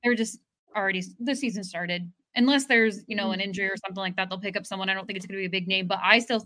[0.04, 0.40] they're just
[0.76, 2.12] already the season started.
[2.36, 3.50] Unless there's you know an mm-hmm.
[3.50, 4.90] injury or something like that, they'll pick up someone.
[4.90, 6.46] I don't think it's going to be a big name, but I still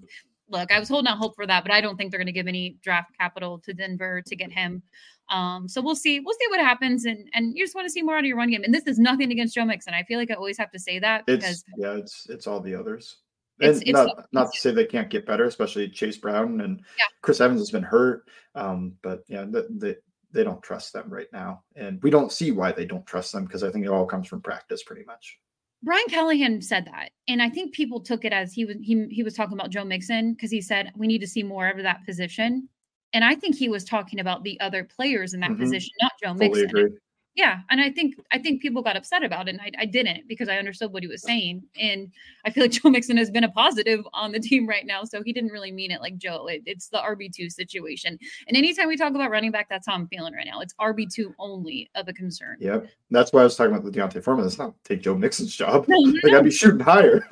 [0.50, 2.34] look, I was holding out hope for that, but I don't think they're going to
[2.34, 4.84] give any draft capital to Denver to get him.
[5.30, 6.20] Um, so we'll see.
[6.20, 8.38] We'll see what happens, and and you just want to see more out of your
[8.38, 8.64] run game.
[8.64, 9.94] And this is nothing against Joe Mixon.
[9.94, 12.60] I feel like I always have to say that It's because yeah, it's it's all
[12.60, 13.18] the others.
[13.60, 16.80] It's- And it's not not to say they can't get better, especially Chase Brown and
[16.98, 17.06] Yeah.
[17.22, 18.26] Chris Evans has been hurt.
[18.56, 19.96] Um, but yeah, they, they
[20.32, 23.46] they don't trust them right now, and we don't see why they don't trust them
[23.46, 25.38] because I think it all comes from practice, pretty much.
[25.84, 29.22] Brian Callahan said that, and I think people took it as he was he he
[29.22, 32.04] was talking about Joe Mixon because he said we need to see more of that
[32.06, 32.68] position,
[33.14, 35.60] and I think he was talking about the other players in that Mhm.
[35.60, 36.66] position, not Joe Fully Mixon.
[36.70, 36.98] agree.
[37.36, 40.28] Yeah, and I think I think people got upset about it, and I, I didn't
[40.28, 42.12] because I understood what he was saying, and
[42.46, 45.24] I feel like Joe Mixon has been a positive on the team right now, so
[45.24, 46.46] he didn't really mean it like Joe.
[46.48, 49.94] It, it's the RB two situation, and anytime we talk about running back, that's how
[49.96, 50.60] I'm feeling right now.
[50.62, 52.58] It's RB two only of a concern.
[52.60, 54.46] Yep, that's why I was talking about the D'Onta Foreman.
[54.46, 55.86] It's not take Joe Mixon's job.
[55.88, 57.26] No, no, Like I'd be shooting higher.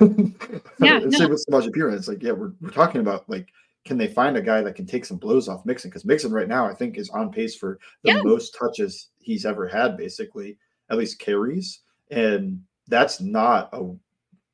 [0.80, 1.18] Yeah, and no.
[1.18, 1.94] same with Samaje Perine.
[1.94, 3.48] It's like, yeah, we're, we're talking about like,
[3.84, 5.90] can they find a guy that can take some blows off Mixon?
[5.90, 8.22] Because Mixon right now, I think, is on pace for the Yeah.
[8.22, 10.58] most touches he's ever had, basically,
[10.90, 11.80] at least carries.
[12.10, 13.94] And that's not a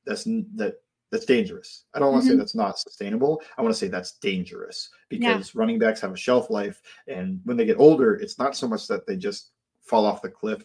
[0.05, 0.77] that's that
[1.11, 1.85] that's dangerous.
[1.95, 2.39] I don't want to say Mhm.
[2.39, 3.41] that's not sustainable.
[3.57, 5.19] I want to say that's dangerous Yeah.
[5.35, 8.69] because running backs have a shelf life, and when they get older, it's not so
[8.69, 9.51] much that they just
[9.81, 10.63] fall off the cliff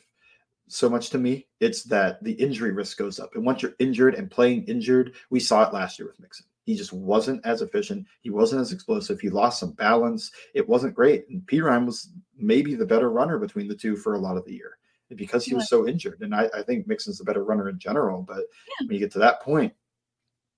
[0.67, 1.47] so much to me.
[1.61, 3.35] It's that the injury risk goes up.
[3.35, 6.45] And once you're injured and playing injured, we saw it last year with Mixon.
[6.65, 8.07] He just wasn't as efficient.
[8.21, 9.19] He wasn't as explosive.
[9.19, 10.31] He lost some balance.
[10.53, 11.27] It wasn't great.
[11.29, 14.53] And Perine was maybe the better runner between the two for a lot of the
[14.53, 14.77] year
[15.15, 16.21] because he was so injured.
[16.21, 18.21] And I, I think Mixon's the better runner in general.
[18.21, 18.45] But
[18.79, 19.73] when you get to that point,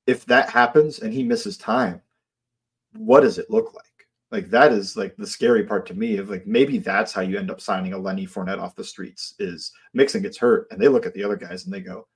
[0.08, 2.02] if that happens and he misses time,
[2.94, 3.86] what does it look like?
[4.32, 7.38] Like that is like the scary part to me of like maybe that's how you
[7.38, 10.88] end up signing a Lenny Fournette off the streets is Mixon gets hurt and they
[10.88, 12.08] look at the other guys and they go,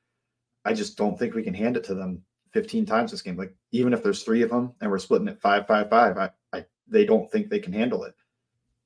[0.66, 2.22] I just don't think we can hand it to them
[2.54, 3.38] 15 times this game.
[3.38, 6.30] Like even if there's three of them and we're splitting it five, five, five, I,
[6.54, 8.16] I they don't think they can handle it.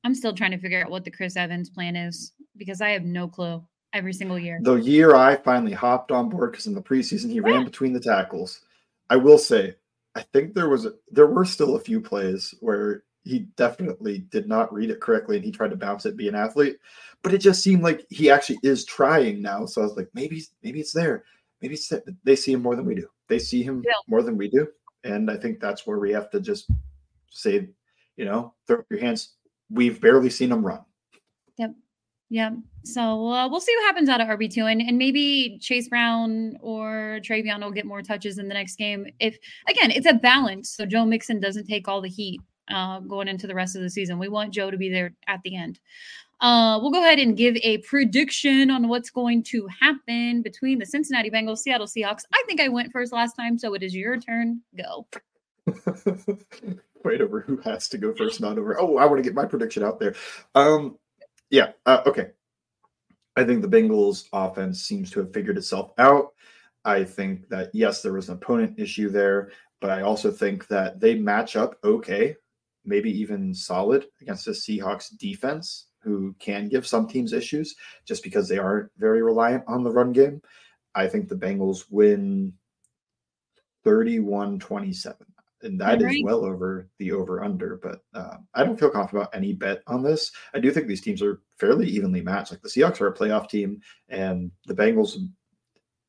[0.03, 3.03] I'm still trying to figure out what the Chris Evans plan is because I have
[3.03, 4.59] no clue every single year.
[4.61, 7.65] The year I finally hopped on board because in the preseason he ran ah!
[7.65, 8.61] between the tackles.
[9.09, 9.75] I will say,
[10.15, 14.47] I think there was a, there were still a few plays where he definitely did
[14.47, 16.77] not read it correctly and he tried to bounce it, be an athlete,
[17.21, 19.65] but it just seemed like he actually is trying now.
[19.65, 21.23] So I was like, maybe maybe it's there,
[21.61, 22.03] maybe it's there.
[22.23, 23.07] they see him more than we do.
[23.33, 23.93] They see him Yeah.
[24.07, 24.67] more than we do,
[25.03, 26.69] and I think that's where we have to just
[27.31, 27.67] say,
[28.15, 29.37] you know, throw up your hands.
[29.71, 30.81] We've barely seen him run.
[31.57, 31.73] Yep.
[32.29, 32.51] Yeah.
[32.83, 34.71] So uh, we'll see what happens out of RB2.
[34.71, 39.07] And, and maybe Chase Brown or Trayveon will get more touches in the next game.
[39.19, 40.69] If, again, it's a balance.
[40.69, 43.89] So Joe Mixon doesn't take all the heat uh, going into the rest of the
[43.89, 44.19] season.
[44.19, 45.79] We want Joe to be there at the end.
[46.43, 50.85] Uh, we'll go ahead and give a prediction on what's going to happen between the
[50.85, 52.23] Cincinnati Bengals, Seattle Seahawks.
[52.33, 54.59] I think I went first last time, so it is your turn.
[54.77, 55.07] Go.
[57.01, 58.77] Fight over who has to go first, not over.
[58.77, 60.15] Oh, I want to get my prediction out there.
[60.53, 60.97] Um,
[61.49, 62.31] yeah, uh, okay.
[63.37, 66.33] I think the Bengals offense seems to have figured itself out.
[66.83, 70.99] I think that yes, there was an opponent issue there, but I also think that
[70.99, 72.35] they match up okay,
[72.83, 77.75] maybe even solid against the Seahawks defense, who can give some teams issues
[78.05, 80.41] just because they aren't very reliant on the run game.
[80.95, 82.53] I think the Bengals win
[83.83, 85.17] 31 27
[85.63, 86.23] and that is Alright.
[86.23, 90.03] well over the over under but uh, i don't feel confident about any bet on
[90.03, 90.31] this.
[90.53, 92.51] I do think these teams are fairly evenly matched.
[92.51, 95.17] Like the seahawks are a playoff team and the bengals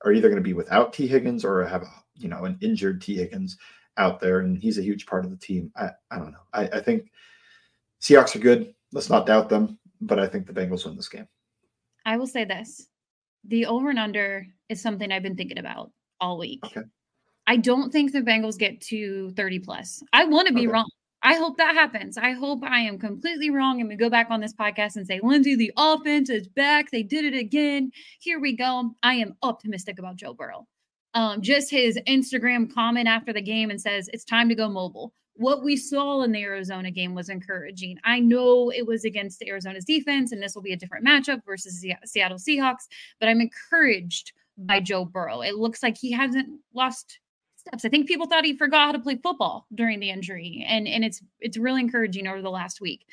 [0.05, 3.01] are either going to be without Tee Higgins or have a you know an injured
[3.01, 3.57] Tee Higgins
[3.97, 5.73] out there and he's a huge part of the team.
[5.77, 6.39] I, I don't know.
[6.53, 7.11] I, I think
[8.01, 8.75] seahawks are good.
[8.93, 11.27] Let's not doubt them but i think the bengals win this game
[12.07, 12.87] I will say this
[13.45, 15.91] the over and under is something I've been thinking about
[16.21, 16.61] all week.
[16.65, 16.83] Okay.
[17.47, 20.03] I don't think the Bengals get to 30 plus.
[20.13, 20.67] I want to be Okay.
[20.69, 20.91] wrong.
[21.23, 22.17] I hope that happens.
[22.19, 25.21] I hope I am completely wrong and we go back on this podcast and say,
[25.23, 26.91] Lindsay, the offense is back.
[26.91, 27.91] They did it again.
[28.21, 28.91] Here we go.
[29.03, 30.67] I am optimistic about Joe Burrow.
[31.15, 35.13] Um, just his Instagram comment after the game and says, it's time to go mobile.
[35.37, 37.99] What we saw in the Arizona game was encouraging.
[38.05, 41.81] I know it was against Arizona's defense, and this will be a different matchup versus
[41.81, 42.87] the Seattle Seahawks,
[43.19, 45.41] but I'm encouraged by Joe Burrow.
[45.41, 47.19] It looks like he hasn't lost
[47.57, 47.85] steps.
[47.85, 51.05] I think people thought he forgot how to play football during the injury, and and
[51.05, 53.07] it's it's really encouraging over the last week.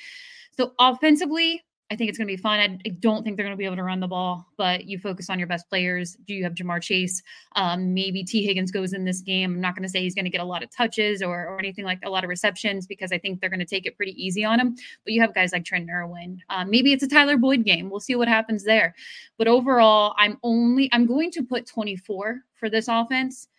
[0.58, 2.80] So offensively, I think it's going to be fun.
[2.86, 5.30] I, don't think they're going to be able to run the ball, but you focus
[5.30, 6.16] on your best players.
[6.26, 7.22] Do you have Ja'Marr Chase?
[7.58, 9.56] Um, maybe Tee Higgins goes in this game.
[9.56, 11.60] I'm not going to say he's going to get a lot of touches or, or
[11.60, 14.14] anything like a lot of receptions because I think they're going to take it pretty
[14.24, 14.74] easy on him.
[15.04, 16.40] But you have guys like Trent Irwin.
[16.50, 17.90] Um, maybe it's a Tyler Boyd game.
[17.90, 18.96] We'll see what happens there.
[19.38, 23.50] But overall, I'm only I'm going to put 24 for this offense.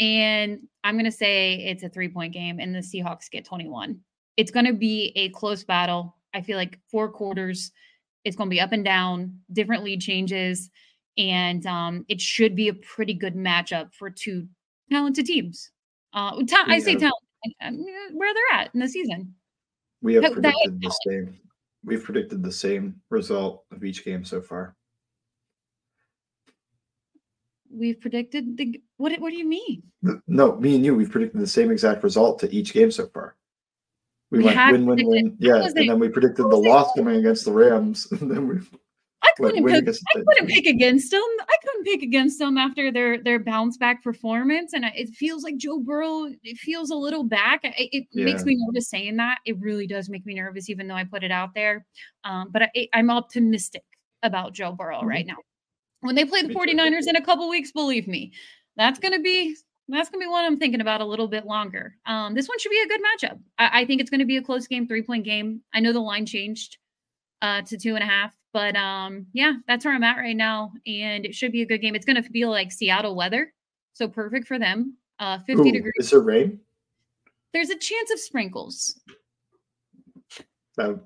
[0.00, 4.00] And I'm going to say it's a three point game and the Seahawks get 21.
[4.36, 6.16] It's going to be a close battle.
[6.34, 7.70] I feel like four quarters,
[8.24, 10.70] it's going to be up and down, different lead changes.
[11.18, 14.48] And um, it should be a pretty good matchup for two
[14.90, 15.70] talented teams.
[16.14, 17.14] Uh, ta- I say talent,
[18.12, 19.34] where they're at in the season.
[20.00, 21.38] We have predicted the same.
[21.84, 24.76] We've predicted the same result of each game so far.
[27.70, 29.18] We've predicted the what?
[29.20, 29.82] What do you mean?
[30.26, 30.94] No, me and you.
[30.94, 33.36] We've predicted the same exact result to each game so far.
[34.32, 35.36] We, we went win, win, win.
[35.38, 38.60] Yeah, and then we predicted the loss coming against the Rams, and then we
[39.22, 41.20] I couldn't pick, I couldn't pick against them.
[41.20, 45.58] I couldn't pick against them after their their bounce back performance, and it feels like
[45.58, 46.28] Joe Burrow.
[46.42, 47.60] It feels a little back.
[47.62, 48.24] It, it yeah.
[48.24, 49.38] makes me nervous saying that.
[49.44, 51.84] It really does make me nervous, even though I put it out there.
[52.24, 53.84] Um, but I, am optimistic
[54.22, 55.08] about Joe Burrow mm-hmm.
[55.08, 55.36] right now.
[56.00, 58.32] When they play the 49ers in a couple weeks, believe me,
[58.76, 59.56] that's gonna be
[59.88, 61.96] that's gonna be one I'm thinking about a little bit longer.
[62.06, 63.38] Um, this one should be a good matchup.
[63.58, 65.62] I, I think it's gonna be a close game, three point game.
[65.74, 66.78] I know the line changed
[67.42, 68.34] uh, to two and a half.
[68.52, 71.78] But um, yeah, that's where I'm at right now, and it should be a good
[71.78, 71.94] game.
[71.94, 73.52] It's going to feel like Seattle weather,
[73.94, 74.96] so perfect for them.
[75.18, 75.92] Uh, 50 Ooh, degrees.
[75.96, 76.60] Is there rain?
[77.54, 79.00] There's a chance of sprinkles.
[80.74, 81.00] so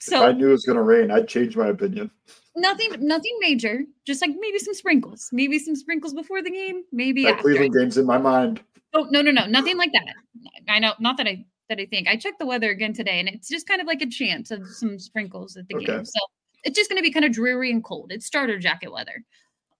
[0.00, 2.10] if I knew it was going to rain, I'd change my opinion.
[2.54, 3.80] Nothing, nothing major.
[4.06, 5.28] Just like maybe some sprinkles.
[5.32, 6.82] Maybe some sprinkles before the game.
[6.92, 8.62] Maybe that Cleveland game's in my mind.
[8.94, 10.04] Oh no, no, no, nothing like that.
[10.68, 12.08] I know, not that I that I think.
[12.08, 14.68] I checked the weather again today, and it's just kind of like a chance of
[14.68, 15.86] some sprinkles at the okay.
[15.86, 16.04] game.
[16.04, 16.20] So
[16.64, 18.12] it's just going to be kind of dreary and cold.
[18.12, 19.24] It's starter jacket weather.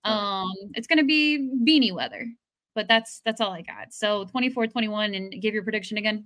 [0.05, 2.27] Um, it's going to be beanie weather,
[2.75, 3.93] but that's that's all I got.
[3.93, 6.25] So 24 21 and give your prediction again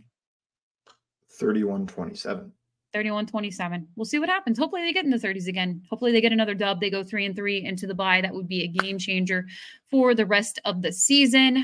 [1.32, 2.53] 31 27.
[2.97, 3.88] 31 27.
[3.94, 4.59] We'll see what happens.
[4.59, 5.82] Hopefully they get in the 30s again.
[5.90, 6.80] Hopefully they get another dub.
[6.80, 8.22] They go three and three into the bye.
[8.22, 9.44] That would be a game changer
[9.90, 11.62] for the rest of the season.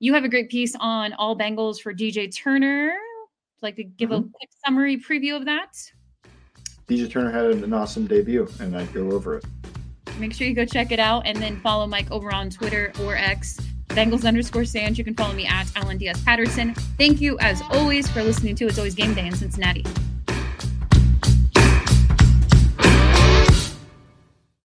[0.00, 2.90] You have a great piece on all Bengals for DJ Turner.
[2.90, 4.26] I'd like to give mm-hmm.
[4.26, 5.80] a quick summary preview of that.
[6.88, 9.44] DJ Turner had an awesome debut, and I'd go over it.
[10.18, 13.14] Make sure you go check it out and then follow Mike over on Twitter or
[13.14, 13.60] X,
[13.90, 14.98] Bengals underscore Sands.
[14.98, 16.74] You can follow me at Alan Diaz Patterson.
[16.98, 19.84] Thank you, as always, for listening to It's Always Game Day in Cincinnati.